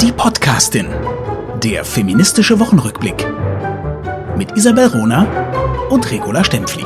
Die 0.00 0.12
Podcastin. 0.12 0.86
Der 1.62 1.84
feministische 1.84 2.58
Wochenrückblick. 2.60 3.26
Mit 4.36 4.56
Isabel 4.56 4.86
Rona 4.88 5.88
und 5.90 6.10
Regula 6.10 6.44
Stempfli. 6.44 6.84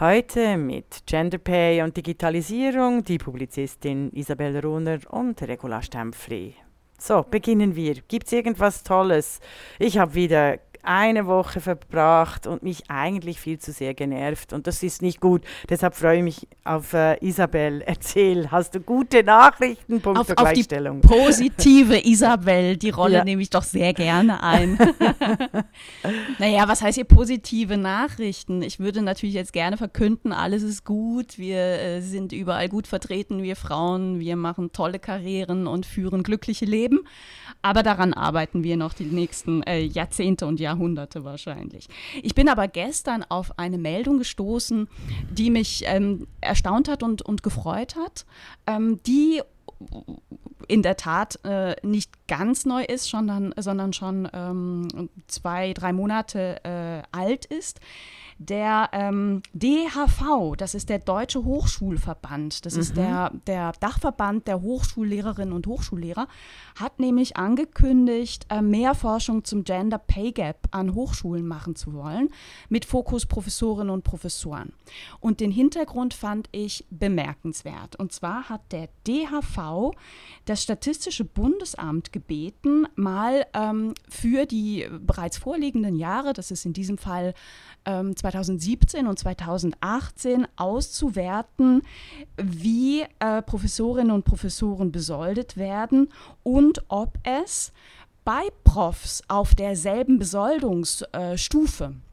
Heute 0.00 0.56
mit 0.56 1.06
Gender 1.06 1.38
Pay 1.38 1.82
und 1.82 1.96
Digitalisierung 1.96 3.04
die 3.04 3.18
Publizistin 3.18 4.10
Isabel 4.12 4.58
Rohner 4.58 4.98
und 5.10 5.40
Regula 5.42 5.82
Stempfli. 5.82 6.54
So, 6.98 7.22
beginnen 7.22 7.76
wir. 7.76 7.94
Gibt 8.08 8.26
es 8.26 8.32
irgendwas 8.32 8.82
Tolles? 8.82 9.40
Ich 9.78 9.98
habe 9.98 10.14
wieder 10.14 10.58
eine 10.84 11.26
Woche 11.26 11.60
verbracht 11.60 12.46
und 12.46 12.62
mich 12.62 12.84
eigentlich 12.88 13.40
viel 13.40 13.58
zu 13.58 13.72
sehr 13.72 13.94
genervt. 13.94 14.52
Und 14.52 14.66
das 14.66 14.82
ist 14.82 15.02
nicht 15.02 15.20
gut. 15.20 15.42
Deshalb 15.68 15.94
freue 15.94 16.18
ich 16.18 16.22
mich 16.22 16.48
auf 16.64 16.92
äh, 16.92 17.16
Isabel. 17.24 17.82
Erzähl, 17.86 18.50
hast 18.50 18.74
du 18.74 18.80
gute 18.80 19.22
Nachrichten? 19.22 20.00
Punkt 20.00 20.18
auf, 20.18 20.30
auf 20.36 20.52
die 20.52 20.64
positive 21.02 22.06
Isabel, 22.06 22.76
die 22.76 22.90
Rolle 22.90 23.18
ja. 23.18 23.24
nehme 23.24 23.42
ich 23.42 23.50
doch 23.50 23.62
sehr 23.62 23.92
gerne 23.92 24.42
ein. 24.42 24.78
naja, 26.38 26.68
was 26.68 26.82
heißt 26.82 26.96
hier 26.96 27.04
positive 27.04 27.76
Nachrichten? 27.76 28.62
Ich 28.62 28.78
würde 28.78 29.02
natürlich 29.02 29.34
jetzt 29.34 29.52
gerne 29.52 29.76
verkünden, 29.76 30.32
alles 30.32 30.62
ist 30.62 30.84
gut, 30.84 31.38
wir 31.38 31.58
äh, 31.58 32.00
sind 32.00 32.32
überall 32.32 32.68
gut 32.68 32.86
vertreten, 32.86 33.42
wir 33.42 33.56
Frauen, 33.56 34.20
wir 34.20 34.36
machen 34.36 34.72
tolle 34.72 34.98
Karrieren 34.98 35.66
und 35.66 35.86
führen 35.86 36.22
glückliche 36.22 36.64
Leben. 36.64 37.00
Aber 37.62 37.82
daran 37.82 38.12
arbeiten 38.12 38.62
wir 38.62 38.76
noch 38.76 38.92
die 38.92 39.04
nächsten 39.04 39.62
äh, 39.62 39.80
Jahrzehnte 39.80 40.46
und 40.46 40.60
Jahrhunderte 40.74 41.24
wahrscheinlich. 41.24 41.88
Ich 42.22 42.34
bin 42.34 42.48
aber 42.48 42.68
gestern 42.68 43.24
auf 43.28 43.58
eine 43.58 43.78
Meldung 43.78 44.18
gestoßen, 44.18 44.88
die 45.30 45.50
mich 45.50 45.84
ähm, 45.86 46.26
erstaunt 46.40 46.88
hat 46.88 47.02
und, 47.02 47.22
und 47.22 47.42
gefreut 47.42 47.96
hat, 47.96 48.26
ähm, 48.66 49.00
die 49.06 49.40
in 50.68 50.82
der 50.82 50.96
Tat 50.96 51.38
äh, 51.44 51.76
nicht 51.82 52.26
ganz 52.26 52.64
neu 52.64 52.84
ist, 52.84 53.04
sondern, 53.04 53.54
sondern 53.56 53.92
schon 53.92 54.28
ähm, 54.32 55.10
zwei, 55.26 55.72
drei 55.74 55.92
Monate 55.92 56.64
äh, 56.64 57.02
alt 57.12 57.44
ist. 57.44 57.80
Der 58.48 58.90
ähm, 58.92 59.42
DHV, 59.54 60.54
das 60.58 60.74
ist 60.74 60.90
der 60.90 60.98
Deutsche 60.98 61.44
Hochschulverband, 61.44 62.66
das 62.66 62.74
mhm. 62.74 62.80
ist 62.80 62.96
der, 62.96 63.30
der 63.46 63.72
Dachverband 63.80 64.46
der 64.46 64.60
Hochschullehrerinnen 64.60 65.54
und 65.54 65.66
Hochschullehrer, 65.66 66.28
hat 66.78 67.00
nämlich 67.00 67.38
angekündigt, 67.38 68.46
äh, 68.50 68.60
mehr 68.60 68.94
Forschung 68.94 69.44
zum 69.44 69.64
Gender 69.64 69.96
Pay 69.96 70.32
Gap 70.32 70.68
an 70.72 70.94
Hochschulen 70.94 71.46
machen 71.46 71.74
zu 71.74 71.94
wollen, 71.94 72.28
mit 72.68 72.84
Fokus 72.84 73.24
Professorinnen 73.24 73.90
und 73.90 74.04
Professoren. 74.04 74.74
Und 75.20 75.40
den 75.40 75.50
Hintergrund 75.50 76.12
fand 76.12 76.48
ich 76.52 76.84
bemerkenswert. 76.90 77.96
Und 77.96 78.12
zwar 78.12 78.50
hat 78.50 78.72
der 78.72 78.90
DHV 79.06 79.92
das 80.44 80.62
Statistische 80.62 81.24
Bundesamt 81.24 82.12
gebeten, 82.12 82.86
mal 82.94 83.46
ähm, 83.54 83.94
für 84.08 84.44
die 84.44 84.86
bereits 85.00 85.38
vorliegenden 85.38 85.96
Jahre, 85.96 86.34
das 86.34 86.50
ist 86.50 86.66
in 86.66 86.74
diesem 86.74 86.98
Fall 86.98 87.32
ähm, 87.86 88.16
2017 88.34 89.06
und 89.06 89.18
2018 89.18 90.48
auszuwerten, 90.56 91.82
wie 92.36 93.02
äh, 93.20 93.42
Professorinnen 93.42 94.10
und 94.10 94.24
Professoren 94.24 94.90
besoldet 94.90 95.56
werden 95.56 96.08
und 96.42 96.82
ob 96.88 97.18
es 97.22 97.72
bei 98.24 98.42
Profs 98.64 99.22
auf 99.28 99.54
derselben 99.54 100.18
Besoldungsstufe 100.18 101.84
äh, 101.84 102.04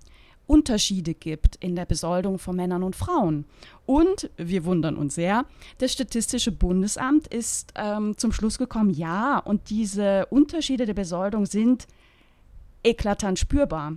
Unterschiede 0.46 1.14
gibt 1.14 1.56
in 1.56 1.76
der 1.76 1.86
Besoldung 1.86 2.38
von 2.38 2.56
Männern 2.56 2.84
und 2.84 2.96
Frauen. 2.96 3.46
Und 3.86 4.30
wir 4.36 4.66
wundern 4.66 4.98
uns 4.98 5.16
sehr, 5.16 5.46
das 5.78 5.94
Statistische 5.94 6.52
Bundesamt 6.52 7.28
ist 7.28 7.72
ähm, 7.76 8.18
zum 8.18 8.34
Schluss 8.34 8.58
gekommen, 8.58 8.92
ja, 8.92 9.40
und 9.40 9.70
diese 9.70 10.26
Unterschiede 10.26 10.86
der 10.86 10.94
Besoldung 10.94 11.46
sind 11.46 11.88
eklatant 12.84 13.40
spürbar. 13.40 13.94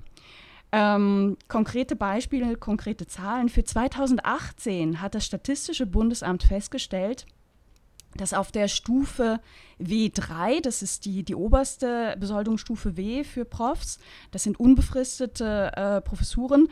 Ähm, 0.77 1.37
konkrete 1.47 1.95
Beispiele, 1.95 2.57
konkrete 2.57 3.07
Zahlen. 3.07 3.49
Für 3.49 3.62
2018 3.62 5.01
hat 5.01 5.15
das 5.15 5.25
Statistische 5.25 5.87
Bundesamt 5.87 6.43
festgestellt, 6.43 7.27
dass 8.17 8.35
auf 8.35 8.51
der 8.51 8.67
Stufe 8.67 9.39
W3, 9.81 10.61
das 10.61 10.83
ist 10.83 11.05
die, 11.05 11.23
die 11.23 11.37
oberste 11.37 12.17
Besoldungsstufe 12.19 12.97
W 12.97 13.23
für 13.23 13.45
Profs, 13.45 14.01
das 14.33 14.43
sind 14.43 14.59
unbefristete 14.59 15.71
äh, 15.77 16.01
Professuren, 16.01 16.67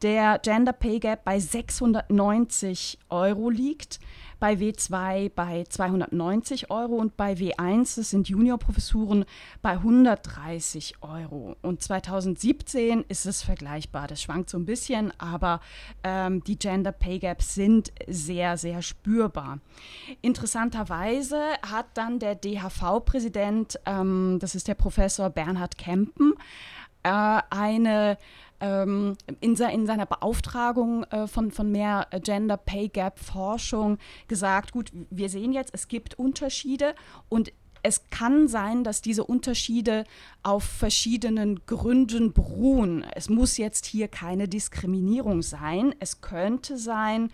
der 0.00 0.38
Gender 0.38 0.72
Pay 0.72 1.00
Gap 1.00 1.24
bei 1.24 1.38
690 1.38 2.98
Euro 3.10 3.50
liegt 3.50 4.00
bei 4.40 4.54
W2 4.54 5.30
bei 5.34 5.64
290 5.68 6.70
Euro 6.70 6.96
und 6.96 7.16
bei 7.16 7.34
W1, 7.34 7.96
das 7.96 8.10
sind 8.10 8.28
Juniorprofessuren, 8.28 9.24
bei 9.62 9.72
130 9.72 10.96
Euro. 11.02 11.56
Und 11.62 11.82
2017 11.82 13.04
ist 13.08 13.26
es 13.26 13.42
vergleichbar. 13.42 14.06
Das 14.06 14.22
schwankt 14.22 14.50
so 14.50 14.58
ein 14.58 14.66
bisschen, 14.66 15.12
aber 15.18 15.60
ähm, 16.02 16.42
die 16.44 16.58
Gender 16.58 16.92
Pay 16.92 17.18
Gaps 17.18 17.54
sind 17.54 17.92
sehr, 18.06 18.56
sehr 18.56 18.82
spürbar. 18.82 19.58
Interessanterweise 20.22 21.40
hat 21.62 21.86
dann 21.94 22.18
der 22.18 22.34
DHV-Präsident, 22.34 23.78
ähm, 23.86 24.38
das 24.40 24.54
ist 24.54 24.68
der 24.68 24.74
Professor 24.74 25.30
Bernhard 25.30 25.78
Kempen, 25.78 26.34
äh, 27.04 27.42
eine 27.50 28.18
ähm, 28.60 29.16
in, 29.40 29.56
se 29.56 29.70
in, 29.70 29.86
seiner 29.86 30.06
Beauftragung 30.06 31.04
äh, 31.04 31.26
von, 31.26 31.50
von 31.50 31.70
mehr 31.70 32.06
Gender 32.22 32.56
Pay 32.56 32.88
Gap 32.88 33.18
Forschung 33.18 33.98
gesagt, 34.28 34.72
gut, 34.72 34.90
wir 35.10 35.28
sehen 35.28 35.52
jetzt, 35.52 35.74
es 35.74 35.88
gibt 35.88 36.18
Unterschiede 36.18 36.94
und 37.28 37.52
es 37.84 38.08
kann 38.08 38.48
sein, 38.48 38.82
dass 38.82 39.02
diese 39.02 39.24
Unterschiede 39.24 40.04
auf 40.42 40.64
verschiedenen 40.64 41.66
Gründen 41.66 42.32
beruhen. 42.32 43.04
Es 43.14 43.28
muss 43.28 43.58
jetzt 43.58 43.84
hier 43.84 44.08
keine 44.08 44.48
Diskriminierung 44.48 45.42
sein. 45.42 45.94
Es 46.00 46.22
könnte 46.22 46.78
sein, 46.78 47.30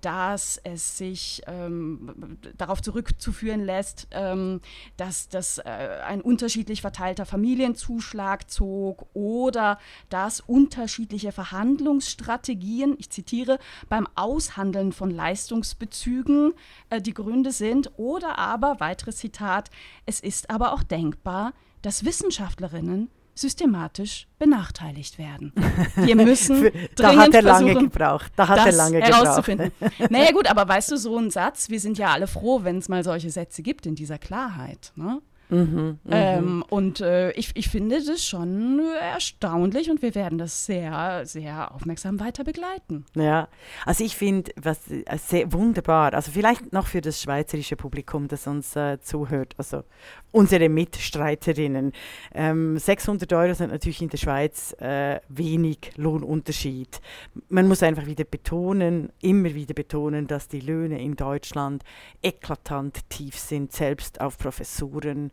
dass 0.00 0.60
es 0.62 0.98
sich 0.98 1.42
ähm, 1.46 2.38
darauf 2.56 2.80
zurückzuführen 2.82 3.64
lässt, 3.64 4.06
ähm, 4.12 4.60
dass 4.96 5.28
das 5.28 5.58
äh, 5.58 5.62
ein 6.06 6.20
unterschiedlich 6.20 6.80
verteilter 6.80 7.26
Familienzuschlag 7.26 8.50
zog 8.50 9.06
oder 9.14 9.78
dass 10.08 10.40
unterschiedliche 10.40 11.32
Verhandlungsstrategien, 11.32 12.96
ich 12.98 13.10
zitiere, 13.10 13.58
beim 13.88 14.06
Aushandeln 14.14 14.92
von 14.92 15.10
Leistungsbezügen 15.10 16.54
äh, 16.90 17.00
die 17.00 17.14
Gründe 17.14 17.52
sind 17.52 17.90
oder 17.96 18.38
aber, 18.38 18.80
weiteres 18.80 19.16
Zitat, 19.16 19.70
es 20.06 20.20
ist 20.20 20.50
aber 20.50 20.72
auch 20.72 20.82
denkbar, 20.82 21.52
dass 21.82 22.04
Wissenschaftlerinnen 22.04 23.10
systematisch 23.40 24.26
benachteiligt 24.38 25.18
werden. 25.18 25.52
Wir 25.96 26.16
müssen 26.16 26.70
da 26.96 27.16
hat 27.16 27.34
er 27.34 27.42
lange 27.42 27.74
gebraucht. 27.74 28.32
Da 28.36 28.48
hat 28.48 28.66
er 28.66 28.72
lange 28.72 29.00
herauszufinden. 29.00 29.72
gebraucht. 29.78 30.10
naja 30.10 30.32
gut, 30.32 30.50
aber 30.50 30.68
weißt 30.68 30.90
du, 30.90 30.96
so 30.96 31.16
ein 31.16 31.30
Satz, 31.30 31.70
wir 31.70 31.80
sind 31.80 31.98
ja 31.98 32.12
alle 32.12 32.26
froh, 32.26 32.64
wenn 32.64 32.78
es 32.78 32.88
mal 32.88 33.04
solche 33.04 33.30
Sätze 33.30 33.62
gibt 33.62 33.86
in 33.86 33.94
dieser 33.94 34.18
Klarheit. 34.18 34.92
Ne? 34.96 35.20
Mhm, 35.50 35.66
mhm, 35.66 35.98
ähm, 36.10 36.64
und 36.68 37.00
äh, 37.00 37.30
ich, 37.32 37.50
ich 37.54 37.68
finde 37.68 38.02
das 38.04 38.24
schon 38.24 38.80
erstaunlich 39.00 39.90
und 39.90 40.02
wir 40.02 40.14
werden 40.14 40.38
das 40.38 40.66
sehr, 40.66 41.24
sehr 41.24 41.74
aufmerksam 41.74 42.20
weiter 42.20 42.44
begleiten. 42.44 43.06
Ja, 43.14 43.48
also 43.86 44.04
ich 44.04 44.16
finde 44.16 44.52
was 44.56 44.90
äh, 44.90 45.04
sehr 45.16 45.52
wunderbar. 45.52 46.12
Also 46.14 46.30
vielleicht 46.32 46.72
noch 46.72 46.86
für 46.86 47.00
das 47.00 47.22
schweizerische 47.22 47.76
Publikum, 47.76 48.28
das 48.28 48.46
uns 48.46 48.76
äh, 48.76 49.00
zuhört, 49.00 49.54
also 49.56 49.84
unsere 50.30 50.68
Mitstreiterinnen. 50.68 51.92
Ähm, 52.34 52.78
600 52.78 53.32
Euro 53.32 53.54
sind 53.54 53.70
natürlich 53.70 54.02
in 54.02 54.10
der 54.10 54.18
Schweiz 54.18 54.74
äh, 54.80 55.20
wenig 55.28 55.92
Lohnunterschied. 55.96 57.00
Man 57.48 57.68
muss 57.68 57.82
einfach 57.82 58.06
wieder 58.06 58.24
betonen, 58.24 59.10
immer 59.22 59.54
wieder 59.54 59.74
betonen, 59.74 60.26
dass 60.26 60.48
die 60.48 60.60
Löhne 60.60 61.00
in 61.00 61.16
Deutschland 61.16 61.82
eklatant 62.22 63.08
tief 63.08 63.38
sind, 63.38 63.72
selbst 63.72 64.20
auf 64.20 64.36
Professuren. 64.36 65.30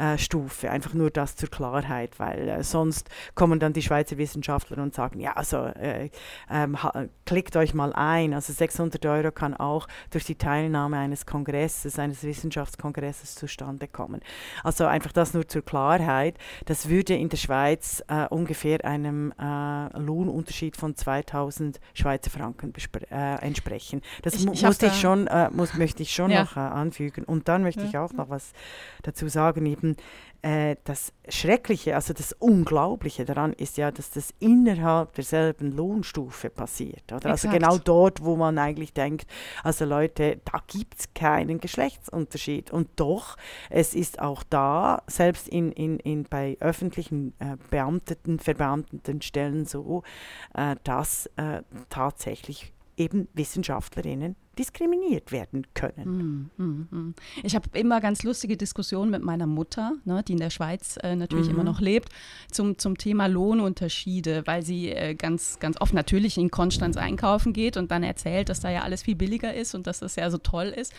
Äh, 0.00 0.16
Stufe. 0.16 0.70
Einfach 0.70 0.94
nur 0.94 1.10
das 1.10 1.36
zur 1.36 1.50
Klarheit, 1.50 2.18
weil 2.18 2.48
äh, 2.48 2.62
sonst 2.62 3.10
kommen 3.34 3.60
dann 3.60 3.74
die 3.74 3.82
Schweizer 3.82 4.16
Wissenschaftler 4.16 4.78
und 4.82 4.94
sagen, 4.94 5.20
ja, 5.20 5.34
also 5.34 5.58
äh, 5.58 6.08
ähm, 6.50 6.78
klickt 7.26 7.54
euch 7.54 7.74
mal 7.74 7.92
ein. 7.92 8.32
Also 8.32 8.54
600 8.54 9.04
Euro 9.04 9.30
kann 9.30 9.54
auch 9.54 9.88
durch 10.10 10.24
die 10.24 10.36
Teilnahme 10.36 10.96
eines 10.96 11.26
Kongresses, 11.26 11.98
eines 11.98 12.22
Wissenschaftskongresses 12.22 13.34
zustande 13.34 13.88
kommen. 13.88 14.22
Also 14.64 14.86
einfach 14.86 15.12
das 15.12 15.34
nur 15.34 15.46
zur 15.46 15.62
Klarheit. 15.62 16.38
Das 16.64 16.88
würde 16.88 17.14
in 17.14 17.28
der 17.28 17.36
Schweiz 17.36 18.02
äh, 18.08 18.26
ungefähr 18.28 18.82
einem 18.86 19.34
äh, 19.38 19.98
Lohnunterschied 19.98 20.78
von 20.78 20.96
2000 20.96 21.78
Schweizer 21.92 22.30
Franken 22.30 22.72
entsprechen. 23.10 24.00
Das 24.22 24.34
ich, 24.34 24.46
ich 24.46 24.62
musste 24.62 24.86
ich 24.86 24.98
schon, 24.98 25.28
muss, 25.52 25.74
möchte 25.74 26.02
ich 26.02 26.14
schon 26.14 26.30
ja. 26.30 26.44
noch 26.44 26.56
anfügen. 26.56 27.24
Und 27.24 27.48
dann 27.48 27.62
möchte 27.62 27.82
ja. 27.82 27.88
ich 27.88 27.98
auch 27.98 28.14
noch 28.14 28.30
was 28.30 28.52
dazu 29.02 29.28
sagen 29.28 29.50
sagen 29.50 29.66
eben, 29.90 29.96
äh, 30.42 30.76
das 30.84 31.12
Schreckliche, 31.28 31.94
also 31.94 32.14
das 32.14 32.32
Unglaubliche 32.32 33.24
daran 33.24 33.52
ist 33.52 33.76
ja, 33.76 33.90
dass 33.90 34.10
das 34.10 34.32
innerhalb 34.38 35.12
derselben 35.14 35.72
Lohnstufe 35.72 36.48
passiert. 36.48 37.12
Oder? 37.12 37.30
Also 37.30 37.50
genau 37.50 37.76
dort, 37.76 38.24
wo 38.24 38.36
man 38.36 38.58
eigentlich 38.58 38.94
denkt, 38.94 39.26
also 39.62 39.84
Leute, 39.84 40.40
da 40.50 40.62
gibt 40.66 40.98
es 40.98 41.14
keinen 41.14 41.60
Geschlechtsunterschied. 41.60 42.70
Und 42.70 42.88
doch, 42.96 43.36
es 43.68 43.94
ist 43.94 44.20
auch 44.20 44.42
da, 44.48 45.02
selbst 45.06 45.46
in, 45.48 45.72
in, 45.72 45.98
in 45.98 46.24
bei 46.24 46.56
öffentlichen 46.60 47.34
äh, 47.38 47.56
Beamteten, 47.70 48.38
verbeamteten 48.38 49.20
Stellen 49.20 49.66
so, 49.66 50.02
äh, 50.54 50.76
dass 50.84 51.26
äh, 51.36 51.62
tatsächlich 51.90 52.72
eben 53.00 53.28
Wissenschaftlerinnen 53.32 54.36
diskriminiert 54.58 55.32
werden 55.32 55.66
können. 55.72 56.50
Mm, 56.58 56.62
mm, 56.62 56.88
mm. 56.90 57.14
Ich 57.42 57.54
habe 57.54 57.66
immer 57.72 58.00
ganz 58.02 58.24
lustige 58.24 58.58
Diskussionen 58.58 59.10
mit 59.10 59.22
meiner 59.22 59.46
Mutter, 59.46 59.94
ne, 60.04 60.22
die 60.22 60.32
in 60.32 60.38
der 60.38 60.50
Schweiz 60.50 60.98
äh, 61.02 61.16
natürlich 61.16 61.46
mhm. 61.46 61.54
immer 61.54 61.64
noch 61.64 61.80
lebt, 61.80 62.10
zum, 62.50 62.76
zum 62.76 62.98
Thema 62.98 63.26
Lohnunterschiede, 63.26 64.42
weil 64.46 64.62
sie 64.62 64.90
äh, 64.90 65.14
ganz, 65.14 65.58
ganz 65.60 65.80
oft 65.80 65.94
natürlich 65.94 66.36
in 66.36 66.50
Konstanz 66.50 66.98
einkaufen 66.98 67.54
geht 67.54 67.78
und 67.78 67.90
dann 67.90 68.02
erzählt, 68.02 68.50
dass 68.50 68.60
da 68.60 68.70
ja 68.70 68.82
alles 68.82 69.02
viel 69.02 69.16
billiger 69.16 69.54
ist 69.54 69.74
und 69.74 69.86
dass 69.86 70.00
das 70.00 70.16
ja 70.16 70.30
so 70.30 70.38
toll 70.38 70.66
ist. 70.66 70.92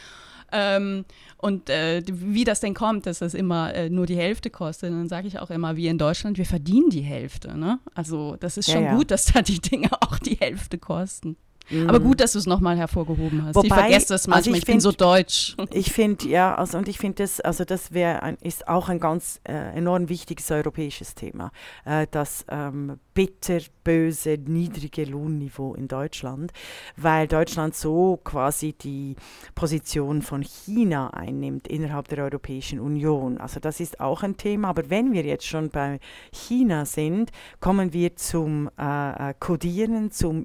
Ähm, 0.51 1.05
und 1.37 1.69
äh, 1.69 2.01
wie 2.07 2.43
das 2.43 2.59
denn 2.61 2.73
kommt, 2.73 3.05
dass 3.05 3.19
das 3.19 3.33
immer 3.33 3.73
äh, 3.73 3.89
nur 3.89 4.05
die 4.05 4.17
Hälfte 4.17 4.49
kostet. 4.49 4.89
Und 4.89 4.97
dann 4.97 5.09
sage 5.09 5.27
ich 5.27 5.39
auch 5.39 5.49
immer, 5.49 5.75
wie 5.75 5.87
in 5.87 5.97
Deutschland, 5.97 6.37
wir 6.37 6.45
verdienen 6.45 6.89
die 6.89 7.01
Hälfte. 7.01 7.57
Ne? 7.57 7.79
Also 7.93 8.35
das 8.39 8.57
ist 8.57 8.71
schon 8.71 8.83
ja, 8.83 8.91
ja. 8.91 8.95
gut, 8.95 9.11
dass 9.11 9.25
da 9.25 9.41
die 9.41 9.59
Dinge 9.59 9.89
auch 10.01 10.17
die 10.19 10.35
Hälfte 10.35 10.77
kosten. 10.77 11.37
Mhm. 11.69 11.89
Aber 11.89 11.99
gut, 11.99 12.19
dass 12.19 12.33
du 12.33 12.39
es 12.39 12.45
nochmal 12.45 12.77
hervorgehoben 12.77 13.45
hast. 13.45 13.55
Wobei, 13.55 13.67
ich 13.67 13.73
vergesse 13.73 14.07
das 14.09 14.27
manchmal, 14.27 14.37
also 14.37 14.51
ich, 14.51 14.57
ich 14.57 14.65
find, 14.65 14.75
bin 14.77 14.81
so 14.81 14.91
deutsch. 14.91 15.55
Ich 15.71 15.91
finde, 15.91 16.27
ja, 16.27 16.55
also 16.55 16.77
und 16.77 16.87
ich 16.87 16.97
finde 16.97 17.23
das, 17.23 17.39
also 17.39 17.65
das 17.65 17.93
wäre 17.93 18.37
ist 18.41 18.67
auch 18.67 18.89
ein 18.89 18.99
ganz 18.99 19.39
äh, 19.47 19.77
enorm 19.77 20.09
wichtiges 20.09 20.51
europäisches 20.51 21.15
Thema. 21.15 21.51
Äh, 21.85 22.07
das 22.11 22.45
ähm, 22.49 22.99
bitterböse, 23.13 24.37
niedrige 24.37 25.05
Lohnniveau 25.05 25.73
in 25.75 25.87
Deutschland, 25.87 26.51
weil 26.97 27.27
Deutschland 27.27 27.75
so 27.75 28.19
quasi 28.23 28.73
die 28.73 29.15
Position 29.55 30.21
von 30.21 30.41
China 30.41 31.13
einnimmt 31.13 31.67
innerhalb 31.67 32.07
der 32.07 32.23
Europäischen 32.23 32.79
Union. 32.79 33.37
Also 33.37 33.59
das 33.59 33.79
ist 33.79 33.99
auch 33.99 34.23
ein 34.23 34.37
Thema. 34.37 34.69
Aber 34.69 34.89
wenn 34.89 35.13
wir 35.13 35.23
jetzt 35.23 35.45
schon 35.45 35.69
bei 35.69 35.99
China 36.31 36.85
sind, 36.85 37.31
kommen 37.59 37.93
wir 37.93 38.15
zum 38.15 38.69
äh, 38.77 39.29
äh 39.29 39.33
Codieren, 39.39 40.11
zum 40.11 40.43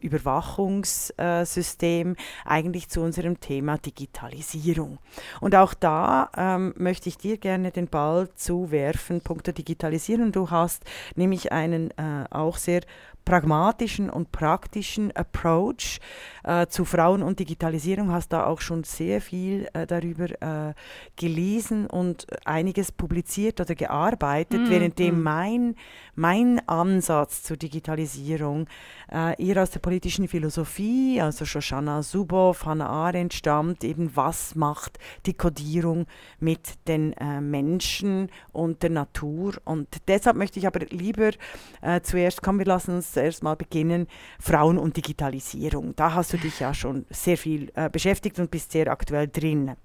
Überwachungssystem, 1.10 2.16
eigentlich 2.44 2.88
zu 2.88 3.00
unserem 3.00 3.40
Thema 3.40 3.78
Digitalisierung. 3.78 4.98
Und 5.40 5.54
auch 5.54 5.74
da 5.74 6.30
ähm, 6.36 6.74
möchte 6.76 7.08
ich 7.08 7.18
dir 7.18 7.38
gerne 7.38 7.70
den 7.70 7.88
Ball 7.88 8.28
zuwerfen, 8.34 9.20
Punkte 9.20 9.52
Digitalisierung. 9.52 10.32
Du 10.32 10.50
hast 10.50 10.84
nämlich 11.14 11.52
einen 11.52 11.90
äh, 11.92 12.24
auch 12.30 12.56
sehr 12.56 12.82
pragmatischen 13.26 14.08
und 14.08 14.32
praktischen 14.32 15.14
Approach 15.14 15.98
äh, 16.44 16.68
zu 16.68 16.84
Frauen 16.84 17.22
und 17.22 17.40
Digitalisierung. 17.40 18.12
Hast 18.12 18.32
da 18.32 18.46
auch 18.46 18.60
schon 18.60 18.84
sehr 18.84 19.20
viel 19.20 19.68
äh, 19.74 19.86
darüber 19.86 20.30
äh, 20.40 20.74
gelesen 21.16 21.86
und 21.88 22.26
einiges 22.44 22.92
publiziert 22.92 23.60
oder 23.60 23.74
gearbeitet, 23.74 24.60
mm, 24.60 24.70
währenddem 24.70 25.20
mm. 25.20 25.22
mein, 25.22 25.74
mein 26.14 26.68
Ansatz 26.68 27.42
zur 27.42 27.56
Digitalisierung 27.56 28.68
äh, 29.12 29.44
eher 29.44 29.60
aus 29.60 29.70
der 29.70 29.80
politischen 29.80 30.28
Philosophie, 30.28 31.20
also 31.20 31.44
Shoshana 31.44 32.02
Zuboff, 32.02 32.64
Hannah 32.64 32.88
Arendt 32.88 33.34
stammt, 33.34 33.82
eben 33.82 34.14
was 34.14 34.54
macht 34.54 35.00
die 35.26 35.34
Kodierung 35.34 36.06
mit 36.38 36.74
den 36.86 37.12
äh, 37.14 37.40
Menschen 37.40 38.30
und 38.52 38.84
der 38.84 38.90
Natur. 38.90 39.54
Und 39.64 39.88
deshalb 40.06 40.36
möchte 40.36 40.60
ich 40.60 40.66
aber 40.68 40.78
lieber 40.90 41.30
äh, 41.82 42.00
zuerst, 42.02 42.40
kommen 42.40 42.60
wir 42.60 42.66
lassen 42.66 42.94
uns 42.94 43.15
zuerst 43.16 43.42
mal 43.42 43.56
beginnen, 43.56 44.06
Frauen 44.38 44.76
und 44.76 44.96
Digitalisierung. 44.96 45.96
Da 45.96 46.12
hast 46.14 46.34
du 46.34 46.36
dich 46.36 46.60
ja 46.60 46.74
schon 46.74 47.06
sehr 47.08 47.38
viel 47.38 47.72
äh, 47.74 47.88
beschäftigt 47.88 48.38
und 48.38 48.50
bist 48.50 48.72
sehr 48.72 48.88
aktuell 48.88 49.26
drin. 49.28 49.76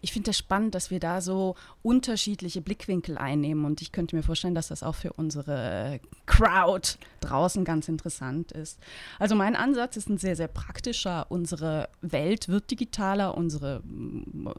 Ich 0.00 0.12
finde 0.12 0.30
es 0.30 0.36
das 0.36 0.44
spannend, 0.44 0.74
dass 0.74 0.90
wir 0.90 1.00
da 1.00 1.20
so 1.20 1.54
unterschiedliche 1.82 2.60
Blickwinkel 2.60 3.18
einnehmen 3.18 3.64
und 3.64 3.82
ich 3.82 3.92
könnte 3.92 4.16
mir 4.16 4.22
vorstellen, 4.22 4.54
dass 4.54 4.68
das 4.68 4.82
auch 4.82 4.94
für 4.94 5.12
unsere 5.12 6.00
Crowd 6.26 6.96
draußen 7.20 7.64
ganz 7.64 7.88
interessant 7.88 8.52
ist. 8.52 8.78
Also 9.18 9.34
mein 9.34 9.56
Ansatz 9.56 9.96
ist 9.96 10.08
ein 10.08 10.18
sehr, 10.18 10.36
sehr 10.36 10.48
praktischer. 10.48 11.26
Unsere 11.30 11.88
Welt 12.00 12.48
wird 12.48 12.70
digitaler, 12.70 13.36
unsere, 13.36 13.82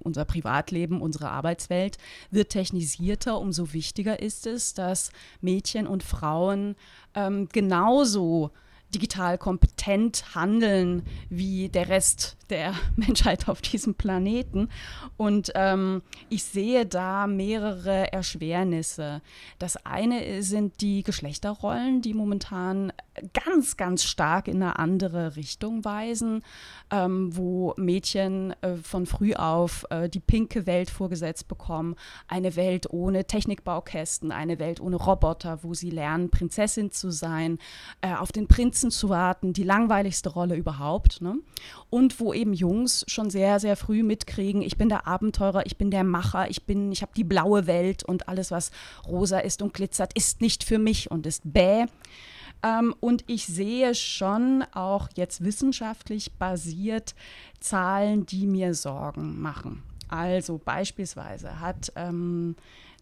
unser 0.03 0.25
Privatleben, 0.25 1.01
unsere 1.01 1.29
Arbeitswelt 1.29 1.97
wird 2.31 2.49
technisierter. 2.49 3.39
Umso 3.39 3.73
wichtiger 3.73 4.19
ist 4.19 4.47
es, 4.47 4.73
dass 4.73 5.11
Mädchen 5.41 5.87
und 5.87 6.03
Frauen 6.03 6.75
ähm, 7.13 7.49
genauso 7.51 8.51
digital 8.95 9.37
kompetent 9.37 10.35
handeln 10.35 11.03
wie 11.29 11.69
der 11.69 11.89
Rest 11.89 12.37
der 12.49 12.73
Menschheit 12.95 13.49
auf 13.49 13.61
diesem 13.61 13.95
Planeten. 13.95 14.69
Und 15.17 15.51
ähm, 15.55 16.01
ich 16.29 16.43
sehe 16.43 16.85
da 16.85 17.27
mehrere 17.27 18.11
Erschwernisse. 18.13 19.21
Das 19.59 19.85
eine 19.85 20.41
sind 20.41 20.81
die 20.81 21.03
Geschlechterrollen, 21.03 22.01
die 22.01 22.13
momentan 22.13 22.93
ganz, 23.33 23.77
ganz 23.77 24.03
stark 24.03 24.47
in 24.47 24.61
eine 24.61 24.79
andere 24.79 25.35
Richtung 25.35 25.85
weisen, 25.85 26.43
ähm, 26.91 27.35
wo 27.35 27.73
Mädchen 27.77 28.53
äh, 28.61 28.75
von 28.77 29.05
früh 29.05 29.33
auf 29.33 29.85
äh, 29.89 30.09
die 30.09 30.19
pinke 30.19 30.65
Welt 30.65 30.89
vorgesetzt 30.89 31.47
bekommen. 31.47 31.95
Eine 32.27 32.55
Welt 32.55 32.87
ohne 32.89 33.25
Technikbaukästen, 33.25 34.31
eine 34.31 34.59
Welt 34.59 34.79
ohne 34.79 34.97
Roboter, 34.97 35.59
wo 35.63 35.73
sie 35.73 35.89
lernen, 35.89 36.29
Prinzessin 36.29 36.91
zu 36.91 37.11
sein, 37.11 37.59
äh, 38.01 38.13
auf 38.13 38.31
den 38.31 38.47
Prinzen 38.47 38.91
zu 38.91 39.09
warten, 39.09 39.53
die 39.53 39.63
langweiligste 39.63 40.29
Rolle 40.29 40.55
überhaupt. 40.55 41.21
Ne? 41.21 41.35
Und 41.89 42.19
wo 42.19 42.33
eben 42.33 42.53
Jungs 42.53 43.05
schon 43.07 43.29
sehr, 43.29 43.59
sehr 43.59 43.75
früh 43.75 44.03
mitkriegen, 44.03 44.61
ich 44.61 44.77
bin 44.77 44.89
der 44.89 45.07
Abenteurer, 45.07 45.65
ich 45.65 45.77
bin 45.77 45.91
der 45.91 46.03
Macher, 46.03 46.49
ich 46.49 46.65
bin, 46.65 46.91
ich 46.91 47.01
habe 47.01 47.13
die 47.15 47.23
blaue 47.23 47.67
Welt 47.67 48.03
und 48.03 48.27
alles, 48.27 48.51
was 48.51 48.71
rosa 49.07 49.39
ist 49.39 49.61
und 49.61 49.73
glitzert, 49.73 50.13
ist 50.13 50.41
nicht 50.41 50.63
für 50.63 50.79
mich 50.79 51.11
und 51.11 51.25
ist 51.25 51.41
bäh. 51.45 51.85
Ähm, 52.63 52.95
und 52.99 53.23
ich 53.27 53.45
sehe 53.45 53.95
schon 53.95 54.63
auch 54.73 55.09
jetzt 55.15 55.43
wissenschaftlich 55.43 56.33
basiert 56.33 57.15
Zahlen, 57.59 58.25
die 58.25 58.47
mir 58.47 58.73
Sorgen 58.73 59.41
machen. 59.41 59.83
Also 60.07 60.59
beispielsweise 60.63 61.59
hat 61.59 61.91
ähm, 61.95 62.55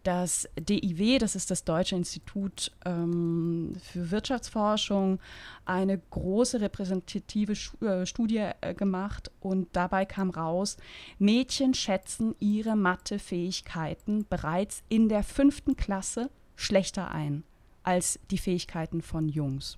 das 0.04 0.50
DIW, 0.60 1.18
das 1.18 1.36
ist 1.36 1.50
das 1.50 1.64
Deutsche 1.64 1.96
Institut 1.96 2.72
ähm, 2.86 3.74
für 3.82 4.12
Wirtschaftsforschung, 4.12 5.20
eine 5.66 5.98
große 5.98 6.60
repräsentative 6.60 7.54
äh, 7.82 8.06
Studie 8.06 8.50
äh, 8.62 8.74
gemacht 8.74 9.32
und 9.40 9.70
dabei 9.74 10.06
kam 10.06 10.30
raus, 10.30 10.78
Mädchen 11.20 11.74
schätzen 11.74 12.36
ihre 12.40 12.76
Mathefähigkeiten 12.76 14.26
bereits 14.30 14.84
in 14.90 15.08
der 15.08 15.24
fünften 15.24 15.78
Klasse 15.78 16.30
schlechter 16.56 17.12
ein 17.12 17.44
als 17.84 18.20
die 18.32 18.38
Fähigkeiten 18.38 19.02
von 19.02 19.30
Jungs. 19.30 19.78